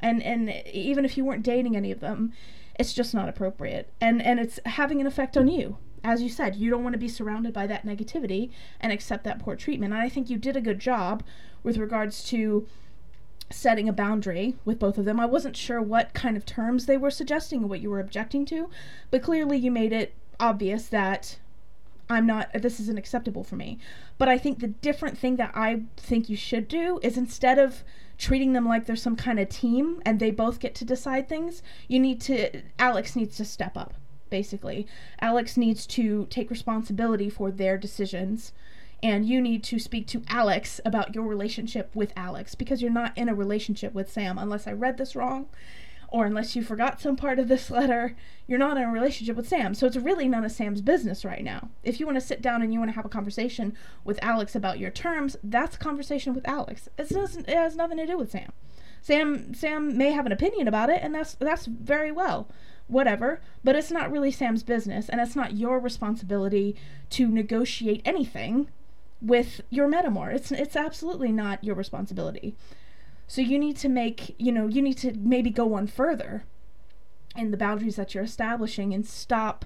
And 0.00 0.22
and 0.22 0.50
even 0.72 1.04
if 1.04 1.16
you 1.16 1.24
weren't 1.24 1.42
dating 1.42 1.76
any 1.76 1.90
of 1.90 2.00
them, 2.00 2.32
it's 2.78 2.92
just 2.92 3.14
not 3.14 3.28
appropriate. 3.28 3.90
And 4.00 4.20
and 4.20 4.38
it's 4.38 4.60
having 4.66 5.00
an 5.00 5.06
effect 5.06 5.36
on 5.36 5.48
you. 5.48 5.78
As 6.02 6.20
you 6.20 6.28
said, 6.28 6.56
you 6.56 6.68
don't 6.68 6.82
want 6.82 6.92
to 6.92 6.98
be 6.98 7.08
surrounded 7.08 7.54
by 7.54 7.66
that 7.66 7.86
negativity 7.86 8.50
and 8.78 8.92
accept 8.92 9.24
that 9.24 9.38
poor 9.38 9.56
treatment. 9.56 9.94
And 9.94 10.02
I 10.02 10.10
think 10.10 10.28
you 10.28 10.36
did 10.36 10.56
a 10.56 10.60
good 10.60 10.78
job 10.78 11.22
with 11.62 11.78
regards 11.78 12.22
to 12.24 12.66
setting 13.50 13.88
a 13.88 13.92
boundary 13.92 14.56
with 14.64 14.78
both 14.78 14.98
of 14.98 15.04
them. 15.06 15.18
I 15.18 15.26
wasn't 15.26 15.56
sure 15.56 15.80
what 15.80 16.12
kind 16.12 16.36
of 16.36 16.44
terms 16.44 16.84
they 16.84 16.96
were 16.96 17.10
suggesting 17.10 17.64
or 17.64 17.66
what 17.66 17.80
you 17.80 17.88
were 17.88 18.00
objecting 18.00 18.44
to, 18.46 18.68
but 19.10 19.22
clearly 19.22 19.56
you 19.56 19.70
made 19.70 19.92
it 19.92 20.12
obvious 20.38 20.88
that 20.88 21.38
I'm 22.08 22.26
not, 22.26 22.50
this 22.54 22.80
isn't 22.80 22.98
acceptable 22.98 23.44
for 23.44 23.56
me. 23.56 23.78
But 24.18 24.28
I 24.28 24.38
think 24.38 24.58
the 24.58 24.68
different 24.68 25.16
thing 25.16 25.36
that 25.36 25.52
I 25.54 25.82
think 25.96 26.28
you 26.28 26.36
should 26.36 26.68
do 26.68 27.00
is 27.02 27.16
instead 27.16 27.58
of 27.58 27.82
treating 28.18 28.52
them 28.52 28.66
like 28.66 28.86
they're 28.86 28.96
some 28.96 29.16
kind 29.16 29.40
of 29.40 29.48
team 29.48 30.00
and 30.04 30.20
they 30.20 30.30
both 30.30 30.60
get 30.60 30.74
to 30.76 30.84
decide 30.84 31.28
things, 31.28 31.62
you 31.88 31.98
need 31.98 32.20
to, 32.22 32.62
Alex 32.78 33.16
needs 33.16 33.36
to 33.36 33.44
step 33.44 33.76
up, 33.76 33.94
basically. 34.30 34.86
Alex 35.20 35.56
needs 35.56 35.86
to 35.86 36.26
take 36.26 36.50
responsibility 36.50 37.30
for 37.30 37.50
their 37.50 37.78
decisions. 37.78 38.52
And 39.02 39.26
you 39.26 39.40
need 39.40 39.62
to 39.64 39.78
speak 39.78 40.06
to 40.08 40.22
Alex 40.28 40.80
about 40.84 41.14
your 41.14 41.26
relationship 41.26 41.94
with 41.94 42.12
Alex 42.16 42.54
because 42.54 42.80
you're 42.80 42.90
not 42.90 43.16
in 43.18 43.28
a 43.28 43.34
relationship 43.34 43.92
with 43.92 44.10
Sam, 44.10 44.38
unless 44.38 44.66
I 44.66 44.72
read 44.72 44.96
this 44.96 45.14
wrong 45.14 45.46
or 46.14 46.26
unless 46.26 46.54
you 46.54 46.62
forgot 46.62 47.00
some 47.00 47.16
part 47.16 47.40
of 47.40 47.48
this 47.48 47.72
letter, 47.72 48.14
you're 48.46 48.56
not 48.56 48.76
in 48.76 48.84
a 48.84 48.92
relationship 48.92 49.34
with 49.34 49.48
Sam. 49.48 49.74
So 49.74 49.84
it's 49.84 49.96
really 49.96 50.28
none 50.28 50.44
of 50.44 50.52
Sam's 50.52 50.80
business 50.80 51.24
right 51.24 51.42
now. 51.42 51.70
If 51.82 51.98
you 51.98 52.06
want 52.06 52.14
to 52.14 52.24
sit 52.24 52.40
down 52.40 52.62
and 52.62 52.72
you 52.72 52.78
want 52.78 52.92
to 52.92 52.94
have 52.94 53.04
a 53.04 53.08
conversation 53.08 53.76
with 54.04 54.22
Alex 54.22 54.54
about 54.54 54.78
your 54.78 54.92
terms, 54.92 55.36
that's 55.42 55.74
a 55.74 55.80
conversation 55.80 56.32
with 56.32 56.46
Alex. 56.46 56.88
It 56.96 57.08
doesn't 57.08 57.48
it 57.48 57.56
has 57.56 57.74
nothing 57.74 57.96
to 57.96 58.06
do 58.06 58.16
with 58.16 58.30
Sam. 58.30 58.52
Sam 59.02 59.54
Sam 59.54 59.98
may 59.98 60.12
have 60.12 60.24
an 60.24 60.30
opinion 60.30 60.68
about 60.68 60.88
it 60.88 61.00
and 61.02 61.12
that's 61.12 61.34
that's 61.34 61.66
very 61.66 62.12
well. 62.12 62.46
Whatever, 62.86 63.40
but 63.64 63.74
it's 63.74 63.90
not 63.90 64.12
really 64.12 64.30
Sam's 64.30 64.62
business 64.62 65.08
and 65.08 65.20
it's 65.20 65.34
not 65.34 65.56
your 65.56 65.80
responsibility 65.80 66.76
to 67.10 67.26
negotiate 67.26 68.02
anything 68.04 68.68
with 69.20 69.62
your 69.68 69.88
metamor. 69.88 70.32
It's 70.32 70.52
it's 70.52 70.76
absolutely 70.76 71.32
not 71.32 71.64
your 71.64 71.74
responsibility. 71.74 72.54
So 73.26 73.40
you 73.40 73.58
need 73.58 73.76
to 73.78 73.88
make, 73.88 74.34
you 74.38 74.52
know, 74.52 74.66
you 74.66 74.82
need 74.82 74.98
to 74.98 75.12
maybe 75.14 75.50
go 75.50 75.66
one 75.66 75.86
further 75.86 76.44
in 77.36 77.50
the 77.50 77.56
boundaries 77.56 77.96
that 77.96 78.14
you're 78.14 78.24
establishing 78.24 78.92
and 78.92 79.06
stop 79.06 79.64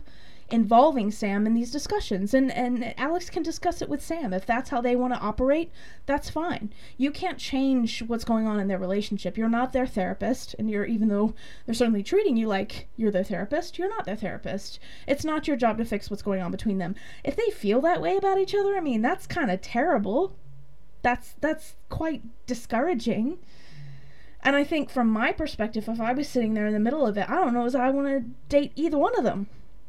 involving 0.51 1.11
Sam 1.11 1.47
in 1.47 1.55
these 1.55 1.71
discussions. 1.71 2.33
And 2.33 2.51
and 2.51 2.95
Alex 2.99 3.29
can 3.29 3.43
discuss 3.43 3.83
it 3.83 3.89
with 3.89 4.03
Sam. 4.03 4.33
If 4.33 4.47
that's 4.47 4.71
how 4.71 4.81
they 4.81 4.97
want 4.97 5.13
to 5.15 5.21
operate, 5.21 5.71
that's 6.07 6.31
fine. 6.31 6.73
You 6.97 7.11
can't 7.11 7.39
change 7.39 8.03
what's 8.03 8.25
going 8.25 8.47
on 8.47 8.59
in 8.59 8.69
their 8.69 8.79
relationship. 8.79 9.37
You're 9.37 9.49
not 9.49 9.73
their 9.73 9.87
therapist, 9.87 10.55
and 10.59 10.71
you're 10.71 10.87
even 10.87 11.09
though 11.09 11.35
they're 11.67 11.75
certainly 11.75 12.03
treating 12.03 12.37
you 12.37 12.47
like 12.49 12.89
you're 12.97 13.11
their 13.11 13.25
therapist, 13.25 13.79
you're 13.79 13.91
not 13.91 14.07
their 14.07 14.17
therapist. 14.17 14.79
It's 15.07 15.25
not 15.25 15.47
your 15.47 15.57
job 15.57 15.79
to 15.79 15.85
fix 15.85 16.11
what's 16.11 16.23
going 16.23 16.41
on 16.41 16.51
between 16.51 16.79
them. 16.79 16.95
If 17.25 17.37
they 17.37 17.51
feel 17.51 17.81
that 17.83 18.01
way 18.01 18.17
about 18.17 18.39
each 18.39 18.55
other, 18.55 18.77
I 18.77 18.81
mean, 18.81 19.03
that's 19.03 19.27
kind 19.27 19.51
of 19.51 19.61
terrible 19.61 20.35
that's 21.03 21.35
that's 21.41 21.77
quite 21.89 22.23
discouraging. 22.47 23.39
And 24.43 24.55
I 24.55 24.65
think 24.65 24.91
from 24.91 25.11
my 25.11 25.33
perspective, 25.33 25.89
if 25.89 26.01
I 26.01 26.13
was 26.13 26.29
sitting 26.29 26.55
there 26.55 26.67
in 26.67 26.73
the 26.73 26.81
middle 26.81 27.07
of 27.07 27.19
it, 27.19 27.29
I 27.29 27.37
don't 27.37 27.55
know 27.55 27.67
as 27.67 27.75
I 27.75 27.91
want 27.91 28.09
to 28.09 28.31
date 28.49 28.73
either 28.77 28.97
one 28.99 29.17
of 29.19 29.25
them. 29.25 29.49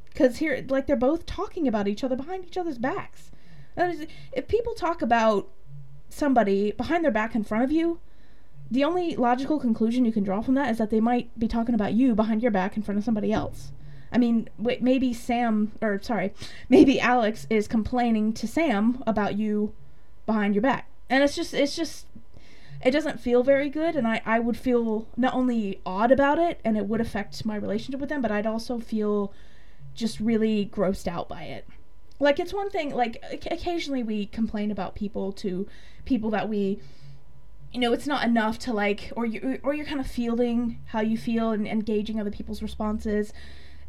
Because 0.10 0.38
here, 0.38 0.66
like, 0.68 0.88
they're 0.88 0.96
both 0.96 1.26
talking 1.26 1.68
about 1.68 1.88
each 1.88 2.04
other 2.04 2.16
behind 2.16 2.46
each 2.46 2.58
other's 2.58 2.80
backs. 2.80 3.32
If 3.78 4.48
people 4.48 4.74
talk 4.74 5.02
about 5.02 5.48
somebody 6.10 6.72
behind 6.72 7.04
their 7.04 7.12
back 7.12 7.36
in 7.36 7.44
front 7.44 7.64
of 7.64 7.72
you, 7.72 8.00
the 8.72 8.84
only 8.84 9.16
logical 9.16 9.60
conclusion 9.60 10.04
you 10.04 10.12
can 10.12 10.24
draw 10.24 10.42
from 10.42 10.56
that 10.56 10.72
is 10.72 10.80
that 10.80 10.90
they 10.90 11.00
might 11.00 11.38
be 11.40 11.48
talking 11.48 11.76
about 11.76 11.94
you 11.94 12.16
behind 12.16 12.42
your 12.42 12.52
back 12.52 12.76
in 12.76 12.84
front 12.84 12.98
of 12.98 13.04
somebody 13.04 13.32
else. 13.32 13.72
I 14.12 14.18
mean, 14.18 14.50
wait, 14.58 14.82
maybe 14.82 15.14
Sam, 15.14 15.72
or 15.82 16.02
sorry, 16.02 16.34
maybe 16.68 17.00
Alex 17.00 17.46
is 17.50 17.68
complaining 17.68 18.34
to 18.34 18.48
Sam 18.48 19.04
about 19.06 19.38
you 19.38 19.74
behind 20.26 20.56
your 20.56 20.64
back 20.64 20.90
and 21.10 21.24
it's 21.24 21.36
just 21.36 21.54
it's 21.54 21.76
just 21.76 22.06
it 22.84 22.92
doesn't 22.92 23.20
feel 23.20 23.44
very 23.44 23.70
good 23.70 23.96
and 23.96 24.08
I, 24.08 24.22
I 24.26 24.40
would 24.40 24.56
feel 24.56 25.08
not 25.18 25.34
only 25.34 25.82
odd 25.86 26.12
about 26.12 26.40
it 26.40 26.62
and 26.64 26.78
it 26.78 26.86
would 26.86 27.02
affect 27.02 27.46
my 27.46 27.56
relationship 27.56 28.00
with 28.00 28.10
them 28.10 28.22
but 28.22 28.32
i'd 28.32 28.46
also 28.48 28.80
feel 28.80 29.34
just 30.00 30.20
really 30.20 30.70
grossed 30.72 31.08
out 31.08 31.28
by 31.28 31.44
it. 31.44 31.68
Like 32.20 32.40
it's 32.40 32.54
one 32.54 32.70
thing 32.70 32.94
like 32.94 33.24
occasionally 33.50 34.04
we 34.04 34.26
complain 34.26 34.72
about 34.72 34.96
people 34.96 35.32
to 35.34 35.68
people 36.06 36.30
that 36.32 36.50
we 36.50 36.80
you 37.72 37.80
know 37.80 37.94
it's 37.94 38.08
not 38.08 38.26
enough 38.26 38.60
to 38.60 38.74
like 38.74 39.14
or 39.16 39.26
you 39.26 39.60
or 39.64 39.74
you're 39.74 39.86
kind 39.86 40.02
of 40.02 40.08
feeling 40.08 40.82
how 40.88 41.00
you 41.00 41.18
feel 41.18 41.52
and, 41.52 41.86
gauging 41.86 42.20
other 42.20 42.32
people's 42.32 42.62
responses 42.62 43.32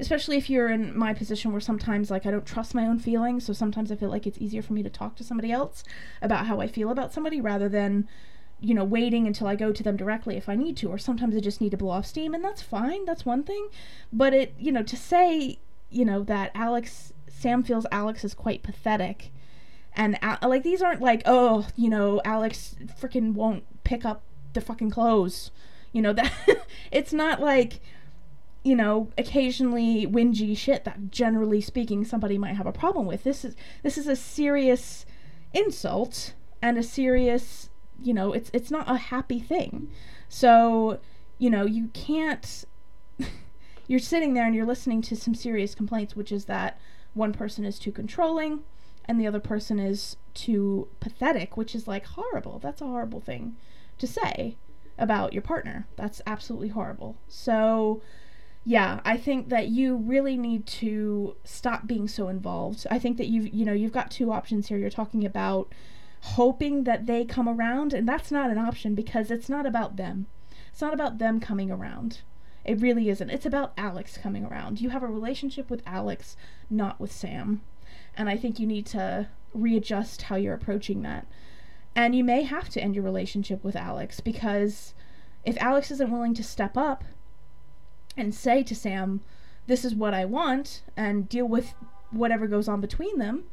especially 0.01 0.37
if 0.37 0.51
you're 0.51 0.71
in 0.71 0.97
my 0.97 1.15
position 1.15 1.53
where 1.53 1.61
sometimes 1.61 2.11
like 2.11 2.27
I 2.27 2.31
don't 2.31 2.47
trust 2.47 2.75
my 2.75 2.87
own 2.87 2.99
feelings, 2.99 3.45
so 3.45 3.53
sometimes 3.53 3.93
I 3.93 3.97
feel 3.97 4.11
like 4.11 4.27
it's 4.27 4.39
easier 4.39 4.63
for 4.63 4.73
me 4.73 4.83
to 4.83 4.91
talk 4.91 5.17
to 5.17 5.25
somebody 5.25 5.53
else 5.53 5.85
about 6.23 6.47
how 6.47 6.61
I 6.61 6.67
feel 6.67 6.91
about 6.91 7.13
somebody 7.13 7.41
rather 7.41 7.69
than 7.69 8.09
you 8.61 8.75
know 8.75 8.85
waiting 8.85 9.27
until 9.27 9.47
I 9.47 9.57
go 9.57 9.73
to 9.73 9.83
them 9.83 9.97
directly 9.97 10.37
if 10.37 10.49
I 10.49 10.55
need 10.55 10.77
to 10.79 10.89
or 10.89 10.99
sometimes 10.99 11.37
I 11.37 11.41
just 11.41 11.61
need 11.61 11.71
to 11.71 11.77
blow 11.77 11.91
off 11.91 12.07
steam 12.07 12.35
and 12.35 12.45
that's 12.45 12.63
fine, 12.63 13.05
that's 13.05 13.25
one 13.25 13.45
thing. 13.45 13.69
But 14.13 14.35
it, 14.35 14.55
you 14.59 14.73
know, 14.73 14.83
to 14.83 14.97
say, 14.97 15.59
you 15.91 16.05
know, 16.05 16.23
that 16.25 16.51
Alex 16.55 17.13
Sam 17.29 17.63
feels 17.63 17.87
Alex 17.93 18.25
is 18.25 18.35
quite 18.35 18.63
pathetic 18.63 19.31
and 19.95 20.19
like 20.43 20.63
these 20.63 20.83
aren't 20.83 21.01
like, 21.01 21.23
oh, 21.27 21.67
you 21.77 21.91
know, 21.91 22.21
Alex 22.25 22.77
freaking 23.01 23.35
won't 23.35 23.65
pick 23.85 24.05
up 24.05 24.23
the 24.53 24.61
fucking 24.61 24.91
clothes. 24.91 25.51
You 25.93 26.03
know, 26.03 26.13
that 26.13 26.33
it's 26.93 27.13
not 27.13 27.41
like 27.41 27.81
you 28.63 28.77
know, 28.77 29.09
occasionally 29.17 30.07
whingy 30.07 30.57
shit 30.57 30.85
that 30.85 31.11
generally 31.11 31.61
speaking 31.61 32.05
somebody 32.05 32.37
might 32.37 32.57
have 32.57 32.67
a 32.67 32.73
problem 32.73 33.07
with. 33.07 33.25
This 33.25 33.45
is 33.45 33.57
this 33.83 33.97
is 33.97 34.07
a 34.07 34.17
serious 34.17 35.07
insult 35.55 36.35
and 36.61 36.77
a 36.77 36.83
serious, 36.83 37.71
you 38.03 38.13
know, 38.13 38.33
it's 38.33 38.51
it's 38.53 38.71
not 38.71 38.91
a 38.91 38.97
happy 38.97 39.41
thing. 39.41 39.91
So, 40.29 41.01
you 41.39 41.49
know, 41.49 41.65
you 41.65 41.89
can't 41.95 42.65
you're 43.87 43.99
sitting 43.99 44.35
there 44.35 44.45
and 44.45 44.55
you're 44.55 44.67
listening 44.67 45.01
to 45.03 45.17
some 45.17 45.35
serious 45.35 45.75
complaints 45.75 46.15
which 46.15 46.31
is 46.31 46.45
that 46.45 46.79
one 47.15 47.33
person 47.33 47.65
is 47.65 47.79
too 47.79 47.93
controlling 47.93 48.61
and 49.07 49.19
the 49.19 49.27
other 49.27 49.41
person 49.41 49.81
is 49.81 50.17
too 50.35 50.87
pathetic, 51.01 51.57
which 51.57 51.75
is 51.75 51.89
like 51.89 52.05
horrible. 52.05 52.59
That's 52.59 52.81
a 52.81 52.87
horrible 52.87 53.21
thing 53.21 53.57
to 53.99 54.07
say 54.07 54.57
about 54.99 55.33
your 55.33 55.43
partner. 55.43 55.87
That's 55.97 56.21
absolutely 56.27 56.69
horrible. 56.69 57.17
So, 57.27 58.03
yeah, 58.65 59.01
I 59.05 59.17
think 59.17 59.49
that 59.49 59.69
you 59.69 59.97
really 59.97 60.37
need 60.37 60.67
to 60.67 61.37
stop 61.45 61.87
being 61.87 62.09
so 62.09 62.29
involved. 62.29 62.87
I 62.91 62.99
think 62.99 63.17
that 63.17 63.27
you've, 63.27 63.53
you 63.55 63.65
know, 63.65 63.73
you've 63.73 63.93
got 63.93 64.11
two 64.11 64.33
options 64.33 64.69
here. 64.69 64.79
You're 64.79 64.91
talking 64.91 65.25
about 65.25 65.73
hoping 66.23 66.85
that 66.85 67.07
they 67.07 67.25
come 67.25 67.49
around, 67.49 67.95
and 67.95 68.07
that's 68.07 68.31
not 68.31 68.51
an 68.51 68.59
option 68.59 68.95
because 68.95 69.31
it's 69.31 69.49
not 69.49 69.65
about 69.65 69.97
them. 69.97 70.27
It's 70.71 70.83
not 70.83 70.93
about 70.93 71.19
them 71.19 71.41
coming 71.41 71.71
around. 71.71 72.21
It 72.65 72.81
really 72.81 73.09
isn't. 73.09 73.31
It's 73.31 73.47
about 73.47 73.73
Alex 73.79 74.19
coming 74.19 74.45
around. 74.45 74.81
You 74.81 74.91
have 74.91 75.03
a 75.03 75.09
relationship 75.09 75.71
with 75.71 75.83
Alex, 75.87 76.37
not 76.69 77.01
with 77.01 77.11
Sam. 77.11 77.63
And 78.17 78.29
I 78.29 78.37
think 78.37 78.59
you 78.59 78.67
need 78.67 78.85
to 78.87 79.29
readjust 79.55 80.23
how 80.23 80.37
you're 80.37 80.55
approaching 80.55 81.01
that. 81.03 81.27
And 81.97 82.15
you 82.15 82.23
may 82.23 82.43
have 82.43 82.69
to 82.71 82.81
end 82.81 82.95
your 82.95 83.05
relationship 83.05 83.65
with 83.65 83.75
Alex 83.75 84.21
because 84.21 84.95
if 85.45 85.57
Alex 85.59 85.91
isn't 85.91 86.11
willing 86.11 86.35
to 86.35 86.45
step 86.45 86.77
up 86.77 87.05
and 88.21 88.35
say 88.35 88.63
to 88.63 88.75
Sam, 88.75 89.21
This 89.67 89.85
is 89.85 89.95
what 89.95 90.15
I 90.15 90.25
want, 90.25 90.83
and 90.97 91.29
deal 91.29 91.47
with 91.47 91.75
whatever 92.11 92.47
goes 92.47 92.69
on 92.69 92.81
between 92.81 93.19
them, 93.19 93.45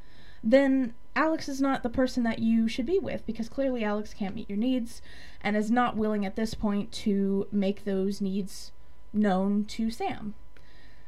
then 0.43 0.93
Alex 1.15 1.49
is 1.49 1.61
not 1.61 1.83
the 1.83 1.89
person 1.89 2.23
that 2.23 2.39
you 2.39 2.67
should 2.67 2.85
be 2.85 2.99
with 2.99 3.25
because 3.25 3.49
clearly 3.49 3.83
Alex 3.83 4.13
can't 4.13 4.35
meet 4.35 4.49
your 4.49 4.57
needs 4.57 5.01
and 5.41 5.55
is 5.55 5.71
not 5.71 5.97
willing 5.97 6.25
at 6.25 6.35
this 6.35 6.53
point 6.53 6.91
to 6.91 7.47
make 7.51 7.83
those 7.83 8.21
needs 8.21 8.71
known 9.13 9.65
to 9.65 9.89
Sam. 9.89 10.35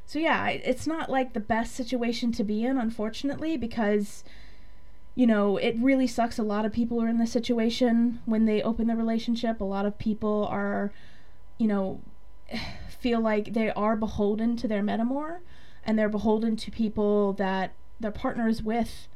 So, 0.06 0.18
yeah, 0.18 0.48
it's 0.48 0.88
not 0.88 1.12
like 1.12 1.34
the 1.34 1.40
best 1.40 1.76
situation 1.76 2.32
to 2.32 2.44
be 2.44 2.66
in, 2.66 2.80
unfortunately, 2.80 3.58
because 3.58 4.24
you 5.20 5.28
know, 5.28 5.58
it 5.58 5.76
really 5.78 6.08
sucks. 6.08 6.40
A 6.40 6.44
lot 6.44 6.64
of 6.64 6.72
people 6.72 7.02
are 7.02 7.08
in 7.10 7.18
this 7.18 7.32
situation 7.34 8.22
when 8.26 8.46
they 8.46 8.62
open 8.62 8.88
the 8.88 8.96
relationship. 8.96 9.60
A 9.60 9.66
lot 9.66 9.86
of 9.86 10.00
people 10.00 10.48
are, 10.50 10.94
you 11.58 11.68
know, 11.68 12.00
feel 13.00 13.20
like 13.20 13.54
they 13.54 13.72
are 13.72 13.96
beholden 13.96 14.56
to 14.58 14.68
their 14.68 14.84
metamor 14.84 15.40
and 15.84 15.98
they're 15.98 16.10
beholden 16.10 16.56
to 16.58 16.72
people 16.72 17.34
that 17.34 17.74
their 18.00 18.12
partner 18.12 18.48
is 18.48 18.62
with. 18.62 19.08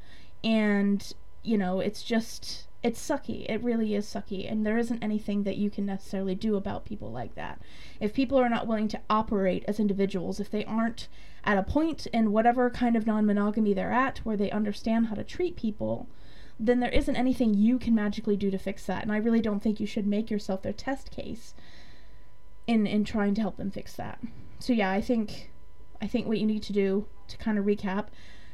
And, 0.43 1.13
you 1.43 1.57
know, 1.57 1.79
it's 1.79 2.03
just, 2.03 2.67
it's 2.81 3.05
sucky. 3.05 3.45
It 3.49 3.63
really 3.63 3.95
is 3.95 4.05
sucky. 4.05 4.49
And 4.49 4.65
there 4.65 4.77
isn't 4.77 5.03
anything 5.03 5.43
that 5.43 5.57
you 5.57 5.69
can 5.69 5.85
necessarily 5.85 6.35
do 6.35 6.55
about 6.55 6.85
people 6.85 7.11
like 7.11 7.35
that. 7.35 7.61
If 7.99 8.13
people 8.13 8.37
are 8.37 8.49
not 8.49 8.67
willing 8.67 8.87
to 8.89 9.01
operate 9.09 9.63
as 9.67 9.79
individuals, 9.79 10.39
if 10.39 10.49
they 10.49 10.65
aren't 10.65 11.07
at 11.43 11.57
a 11.57 11.63
point 11.63 12.07
in 12.07 12.31
whatever 12.31 12.69
kind 12.69 12.95
of 12.95 13.05
non 13.05 13.25
monogamy 13.25 13.73
they're 13.73 13.91
at 13.91 14.19
where 14.19 14.37
they 14.37 14.51
understand 14.51 15.07
how 15.07 15.15
to 15.15 15.23
treat 15.23 15.55
people, 15.55 16.07
then 16.59 16.79
there 16.79 16.91
isn't 16.91 17.15
anything 17.15 17.53
you 17.53 17.77
can 17.79 17.95
magically 17.95 18.37
do 18.37 18.51
to 18.51 18.57
fix 18.57 18.85
that. 18.85 19.03
And 19.03 19.11
I 19.11 19.17
really 19.17 19.41
don't 19.41 19.59
think 19.61 19.79
you 19.79 19.87
should 19.87 20.07
make 20.07 20.29
yourself 20.29 20.61
their 20.61 20.73
test 20.73 21.11
case 21.11 21.53
in 22.67 22.87
in 22.87 23.03
trying 23.03 23.33
to 23.35 23.41
help 23.41 23.57
them 23.57 23.71
fix 23.71 23.93
that. 23.95 24.19
So 24.59 24.73
yeah, 24.73 24.91
I 24.91 25.01
think 25.01 25.51
I 26.01 26.07
think 26.07 26.27
what 26.27 26.39
you 26.39 26.45
need 26.45 26.63
to 26.63 26.73
do 26.73 27.05
to 27.27 27.37
kind 27.37 27.57
of 27.57 27.65
recap 27.65 28.07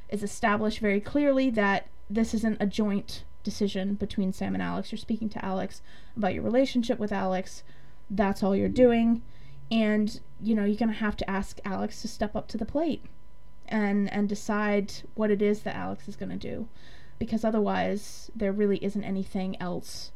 is 0.10 0.24
establish 0.24 0.80
very 0.80 1.01
clearly 1.01 1.50
that 1.51 1.88
this 2.10 2.34
isn't 2.34 2.58
a 2.60 2.66
joint 2.66 3.24
decision 3.44 3.94
between 3.94 4.34
Sam 4.34 4.54
and 4.54 4.63
Alex. 4.63 4.92
You're 4.92 4.98
speaking 4.98 5.30
to 5.30 5.46
Alex 5.46 5.82
about 6.18 6.34
your 6.34 6.44
relationship 6.44 7.00
with 7.00 7.12
Alex. 7.12 7.63
That's 8.10 8.44
all 8.44 8.56
you're 8.56 8.70
doing 8.70 9.22
and 9.72 10.20
you 10.42 10.56
know 10.56 10.66
you're 10.66 10.75
going 10.78 10.89
to 10.89 10.96
have 10.96 11.18
to 11.18 11.30
ask 11.30 11.60
Alex 11.63 12.01
to 12.01 12.08
step 12.08 12.36
up 12.36 12.48
to 12.48 12.58
the 12.58 12.66
plate 12.66 13.04
and 13.68 14.12
and 14.12 14.28
decide 14.28 14.94
what 15.16 15.30
it 15.30 15.42
is 15.42 15.62
that 15.62 15.75
Alex 15.75 16.08
is 16.08 16.16
going 16.16 16.30
to 16.30 16.36
do 16.36 16.68
because 17.20 17.44
otherwise 17.44 18.32
there 18.36 18.51
really 18.51 18.84
isn't 18.84 19.04
anything 19.04 19.60
else 19.62 20.12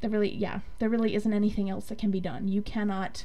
there 0.00 0.10
really 0.10 0.30
yeah 0.34 0.60
there 0.78 0.88
really 0.88 1.14
isn't 1.14 1.32
anything 1.32 1.70
else 1.70 1.86
that 1.86 1.98
can 1.98 2.10
be 2.10 2.20
done. 2.20 2.48
You 2.48 2.62
cannot 2.62 3.24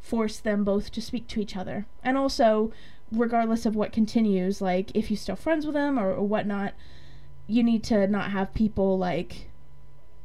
force 0.00 0.38
them 0.38 0.64
both 0.64 0.90
to 0.92 1.00
speak 1.00 1.28
to 1.28 1.40
each 1.40 1.56
other. 1.56 1.86
And 2.02 2.16
also 2.16 2.72
regardless 3.12 3.66
of 3.66 3.76
what 3.76 3.92
continues 3.92 4.60
like 4.60 4.90
if 4.94 5.10
you're 5.10 5.16
still 5.16 5.36
friends 5.36 5.66
with 5.66 5.74
them 5.74 5.98
or, 5.98 6.12
or 6.12 6.26
whatnot 6.26 6.74
you 7.46 7.62
need 7.62 7.84
to 7.84 8.06
not 8.06 8.30
have 8.30 8.54
people 8.54 8.98
like 8.98 9.50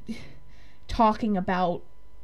talking 0.88 1.38
about 1.38 1.84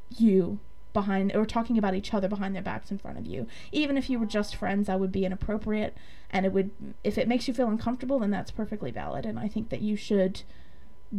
you 0.10 0.60
behind 0.94 1.36
or 1.36 1.46
talking 1.46 1.78
about 1.78 1.94
each 1.94 2.14
other 2.14 2.28
behind 2.28 2.56
their 2.56 2.64
backs 2.64 2.90
in 2.90 2.98
front 2.98 3.20
of 3.20 3.26
you. 3.28 3.46
Even 3.72 3.98
if 3.98 4.10
you 4.10 4.18
were 4.18 4.26
just 4.26 4.56
friends, 4.56 4.88
that 4.88 5.00
would 5.00 5.12
be 5.12 5.26
inappropriate. 5.26 5.96
And 6.32 6.46
it 6.46 6.54
would 6.54 6.72
if 7.04 7.20
it 7.20 7.28
makes 7.28 7.48
you 7.48 7.54
feel 7.54 7.68
uncomfortable, 7.68 8.18
then 8.18 8.32
that's 8.32 8.50
perfectly 8.50 8.90
valid. 8.90 9.26
And 9.26 9.38
I 9.38 9.48
think 9.48 9.70
that 9.70 9.82
you 9.82 9.96
should 9.96 10.42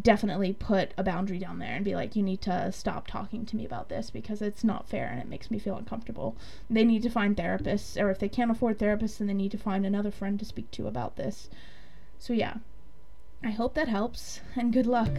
definitely 0.02 0.52
put 0.52 0.92
a 0.96 1.02
boundary 1.02 1.38
down 1.38 1.58
there 1.58 1.74
and 1.74 1.84
be 1.84 1.94
like 1.94 2.16
you 2.16 2.22
need 2.22 2.40
to 2.42 2.70
stop 2.72 3.06
talking 3.06 3.46
to 3.46 3.56
me 3.56 3.64
about 3.64 3.88
this 3.88 4.10
because 4.10 4.42
it's 4.42 4.64
not 4.64 4.88
fair 4.88 5.08
and 5.08 5.20
it 5.20 5.28
makes 5.28 5.50
me 5.50 5.58
feel 5.58 5.76
uncomfortable. 5.76 6.36
They 6.68 6.84
need 6.84 7.02
to 7.02 7.10
find 7.10 7.36
therapists 7.36 8.00
or 8.00 8.10
if 8.10 8.18
they 8.18 8.28
can't 8.28 8.50
afford 8.50 8.78
therapists 8.78 9.18
then 9.18 9.26
they 9.26 9.34
need 9.34 9.52
to 9.52 9.58
find 9.58 9.86
another 9.86 10.10
friend 10.10 10.38
to 10.38 10.44
speak 10.44 10.70
to 10.72 10.86
about 10.86 11.16
this. 11.16 11.48
So 12.18 12.32
yeah. 12.32 12.56
I 13.42 13.50
hope 13.50 13.74
that 13.74 13.88
helps 13.88 14.40
and 14.56 14.72
good 14.72 14.86
luck. 14.86 15.10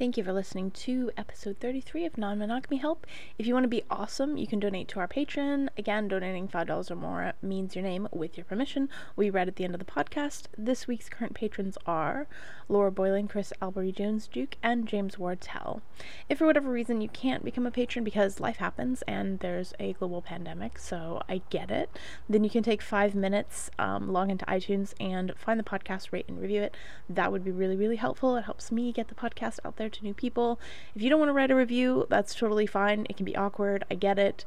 Thank 0.00 0.16
you 0.16 0.24
for 0.24 0.32
listening 0.32 0.70
to 0.70 1.10
episode 1.18 1.58
33 1.60 2.06
of 2.06 2.16
Non 2.16 2.38
Monogamy 2.38 2.78
Help. 2.78 3.06
If 3.36 3.46
you 3.46 3.52
want 3.52 3.64
to 3.64 3.68
be 3.68 3.84
awesome, 3.90 4.38
you 4.38 4.46
can 4.46 4.58
donate 4.58 4.88
to 4.88 4.98
our 4.98 5.06
Patreon. 5.06 5.68
Again, 5.76 6.08
donating 6.08 6.48
$5 6.48 6.90
or 6.90 6.96
more 6.96 7.34
means 7.42 7.76
your 7.76 7.82
name, 7.82 8.08
with 8.10 8.38
your 8.38 8.46
permission, 8.46 8.88
we 9.14 9.28
read 9.28 9.46
at 9.46 9.56
the 9.56 9.64
end 9.64 9.74
of 9.74 9.78
the 9.78 9.84
podcast. 9.84 10.44
This 10.56 10.88
week's 10.88 11.10
current 11.10 11.34
patrons 11.34 11.76
are 11.84 12.26
Laura 12.66 12.90
Boylan, 12.90 13.28
Chris 13.28 13.52
Albury 13.60 13.92
Jones 13.92 14.26
Duke, 14.26 14.56
and 14.62 14.86
James 14.88 15.16
Wardtell. 15.16 15.82
If 16.30 16.38
for 16.38 16.46
whatever 16.46 16.70
reason 16.70 17.02
you 17.02 17.10
can't 17.10 17.44
become 17.44 17.66
a 17.66 17.70
patron 17.70 18.02
because 18.02 18.40
life 18.40 18.56
happens 18.56 19.02
and 19.02 19.40
there's 19.40 19.74
a 19.78 19.92
global 19.92 20.22
pandemic, 20.22 20.78
so 20.78 21.20
I 21.28 21.42
get 21.50 21.70
it, 21.70 21.90
then 22.26 22.42
you 22.42 22.48
can 22.48 22.62
take 22.62 22.80
five 22.80 23.14
minutes, 23.14 23.70
um, 23.78 24.10
log 24.10 24.30
into 24.30 24.46
iTunes, 24.46 24.94
and 24.98 25.34
find 25.36 25.60
the 25.60 25.64
podcast, 25.64 26.10
rate, 26.10 26.24
and 26.26 26.40
review 26.40 26.62
it. 26.62 26.74
That 27.06 27.32
would 27.32 27.44
be 27.44 27.50
really, 27.50 27.76
really 27.76 27.96
helpful. 27.96 28.36
It 28.36 28.44
helps 28.44 28.72
me 28.72 28.92
get 28.92 29.08
the 29.08 29.14
podcast 29.14 29.58
out 29.62 29.76
there 29.76 29.89
to 29.90 30.04
new 30.04 30.14
people. 30.14 30.60
If 30.94 31.02
you 31.02 31.10
don't 31.10 31.18
want 31.18 31.28
to 31.28 31.34
write 31.34 31.50
a 31.50 31.56
review, 31.56 32.06
that's 32.08 32.34
totally 32.34 32.66
fine. 32.66 33.06
It 33.08 33.16
can 33.16 33.24
be 33.24 33.36
awkward. 33.36 33.84
I 33.90 33.94
get 33.94 34.18
it. 34.18 34.44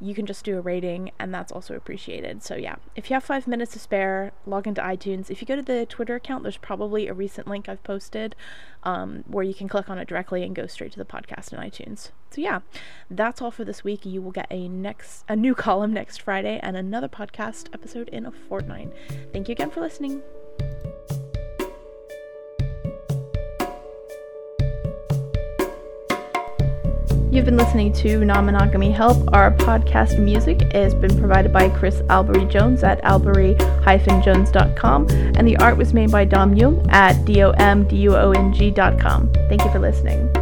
You 0.00 0.16
can 0.16 0.26
just 0.26 0.44
do 0.44 0.58
a 0.58 0.60
rating, 0.60 1.12
and 1.20 1.32
that's 1.32 1.52
also 1.52 1.76
appreciated. 1.76 2.42
So, 2.42 2.56
yeah, 2.56 2.74
if 2.96 3.08
you 3.08 3.14
have 3.14 3.22
five 3.22 3.46
minutes 3.46 3.74
to 3.74 3.78
spare, 3.78 4.32
log 4.46 4.66
into 4.66 4.80
iTunes. 4.80 5.30
If 5.30 5.40
you 5.40 5.46
go 5.46 5.54
to 5.54 5.62
the 5.62 5.86
Twitter 5.86 6.16
account, 6.16 6.42
there's 6.42 6.56
probably 6.56 7.06
a 7.06 7.14
recent 7.14 7.46
link 7.46 7.68
I've 7.68 7.84
posted 7.84 8.34
um, 8.82 9.22
where 9.28 9.44
you 9.44 9.54
can 9.54 9.68
click 9.68 9.88
on 9.88 9.98
it 9.98 10.08
directly 10.08 10.42
and 10.42 10.56
go 10.56 10.66
straight 10.66 10.90
to 10.92 10.98
the 10.98 11.04
podcast 11.04 11.52
in 11.52 11.60
iTunes. 11.60 12.10
So, 12.30 12.40
yeah, 12.40 12.60
that's 13.08 13.40
all 13.40 13.52
for 13.52 13.64
this 13.64 13.84
week. 13.84 14.04
You 14.04 14.20
will 14.20 14.32
get 14.32 14.48
a 14.50 14.66
next 14.66 15.24
a 15.28 15.36
new 15.36 15.54
column 15.66 15.92
next 15.92 16.20
Friday 16.20 16.58
and 16.60 16.76
another 16.76 17.08
podcast 17.08 17.72
episode 17.72 18.08
in 18.08 18.26
a 18.26 18.32
fortnight. 18.32 18.92
Thank 19.32 19.48
you 19.48 19.52
again 19.52 19.70
for 19.70 19.80
listening. 19.80 20.20
You've 27.32 27.46
been 27.46 27.56
listening 27.56 27.94
to 27.94 28.24
Non 28.26 28.44
Monogamy 28.44 28.90
Help. 28.90 29.32
Our 29.32 29.52
podcast 29.52 30.18
music 30.18 30.70
has 30.74 30.94
been 30.94 31.18
provided 31.18 31.50
by 31.50 31.70
Chris 31.70 32.02
Albury 32.10 32.44
Jones 32.44 32.84
at 32.84 33.02
albury-jones.com, 33.04 35.06
and 35.08 35.48
the 35.48 35.56
art 35.56 35.78
was 35.78 35.94
made 35.94 36.10
by 36.10 36.26
Dom 36.26 36.54
Duong 36.54 36.92
at 36.92 37.16
domduong.com. 37.24 39.32
Thank 39.48 39.64
you 39.64 39.70
for 39.70 39.78
listening. 39.78 40.41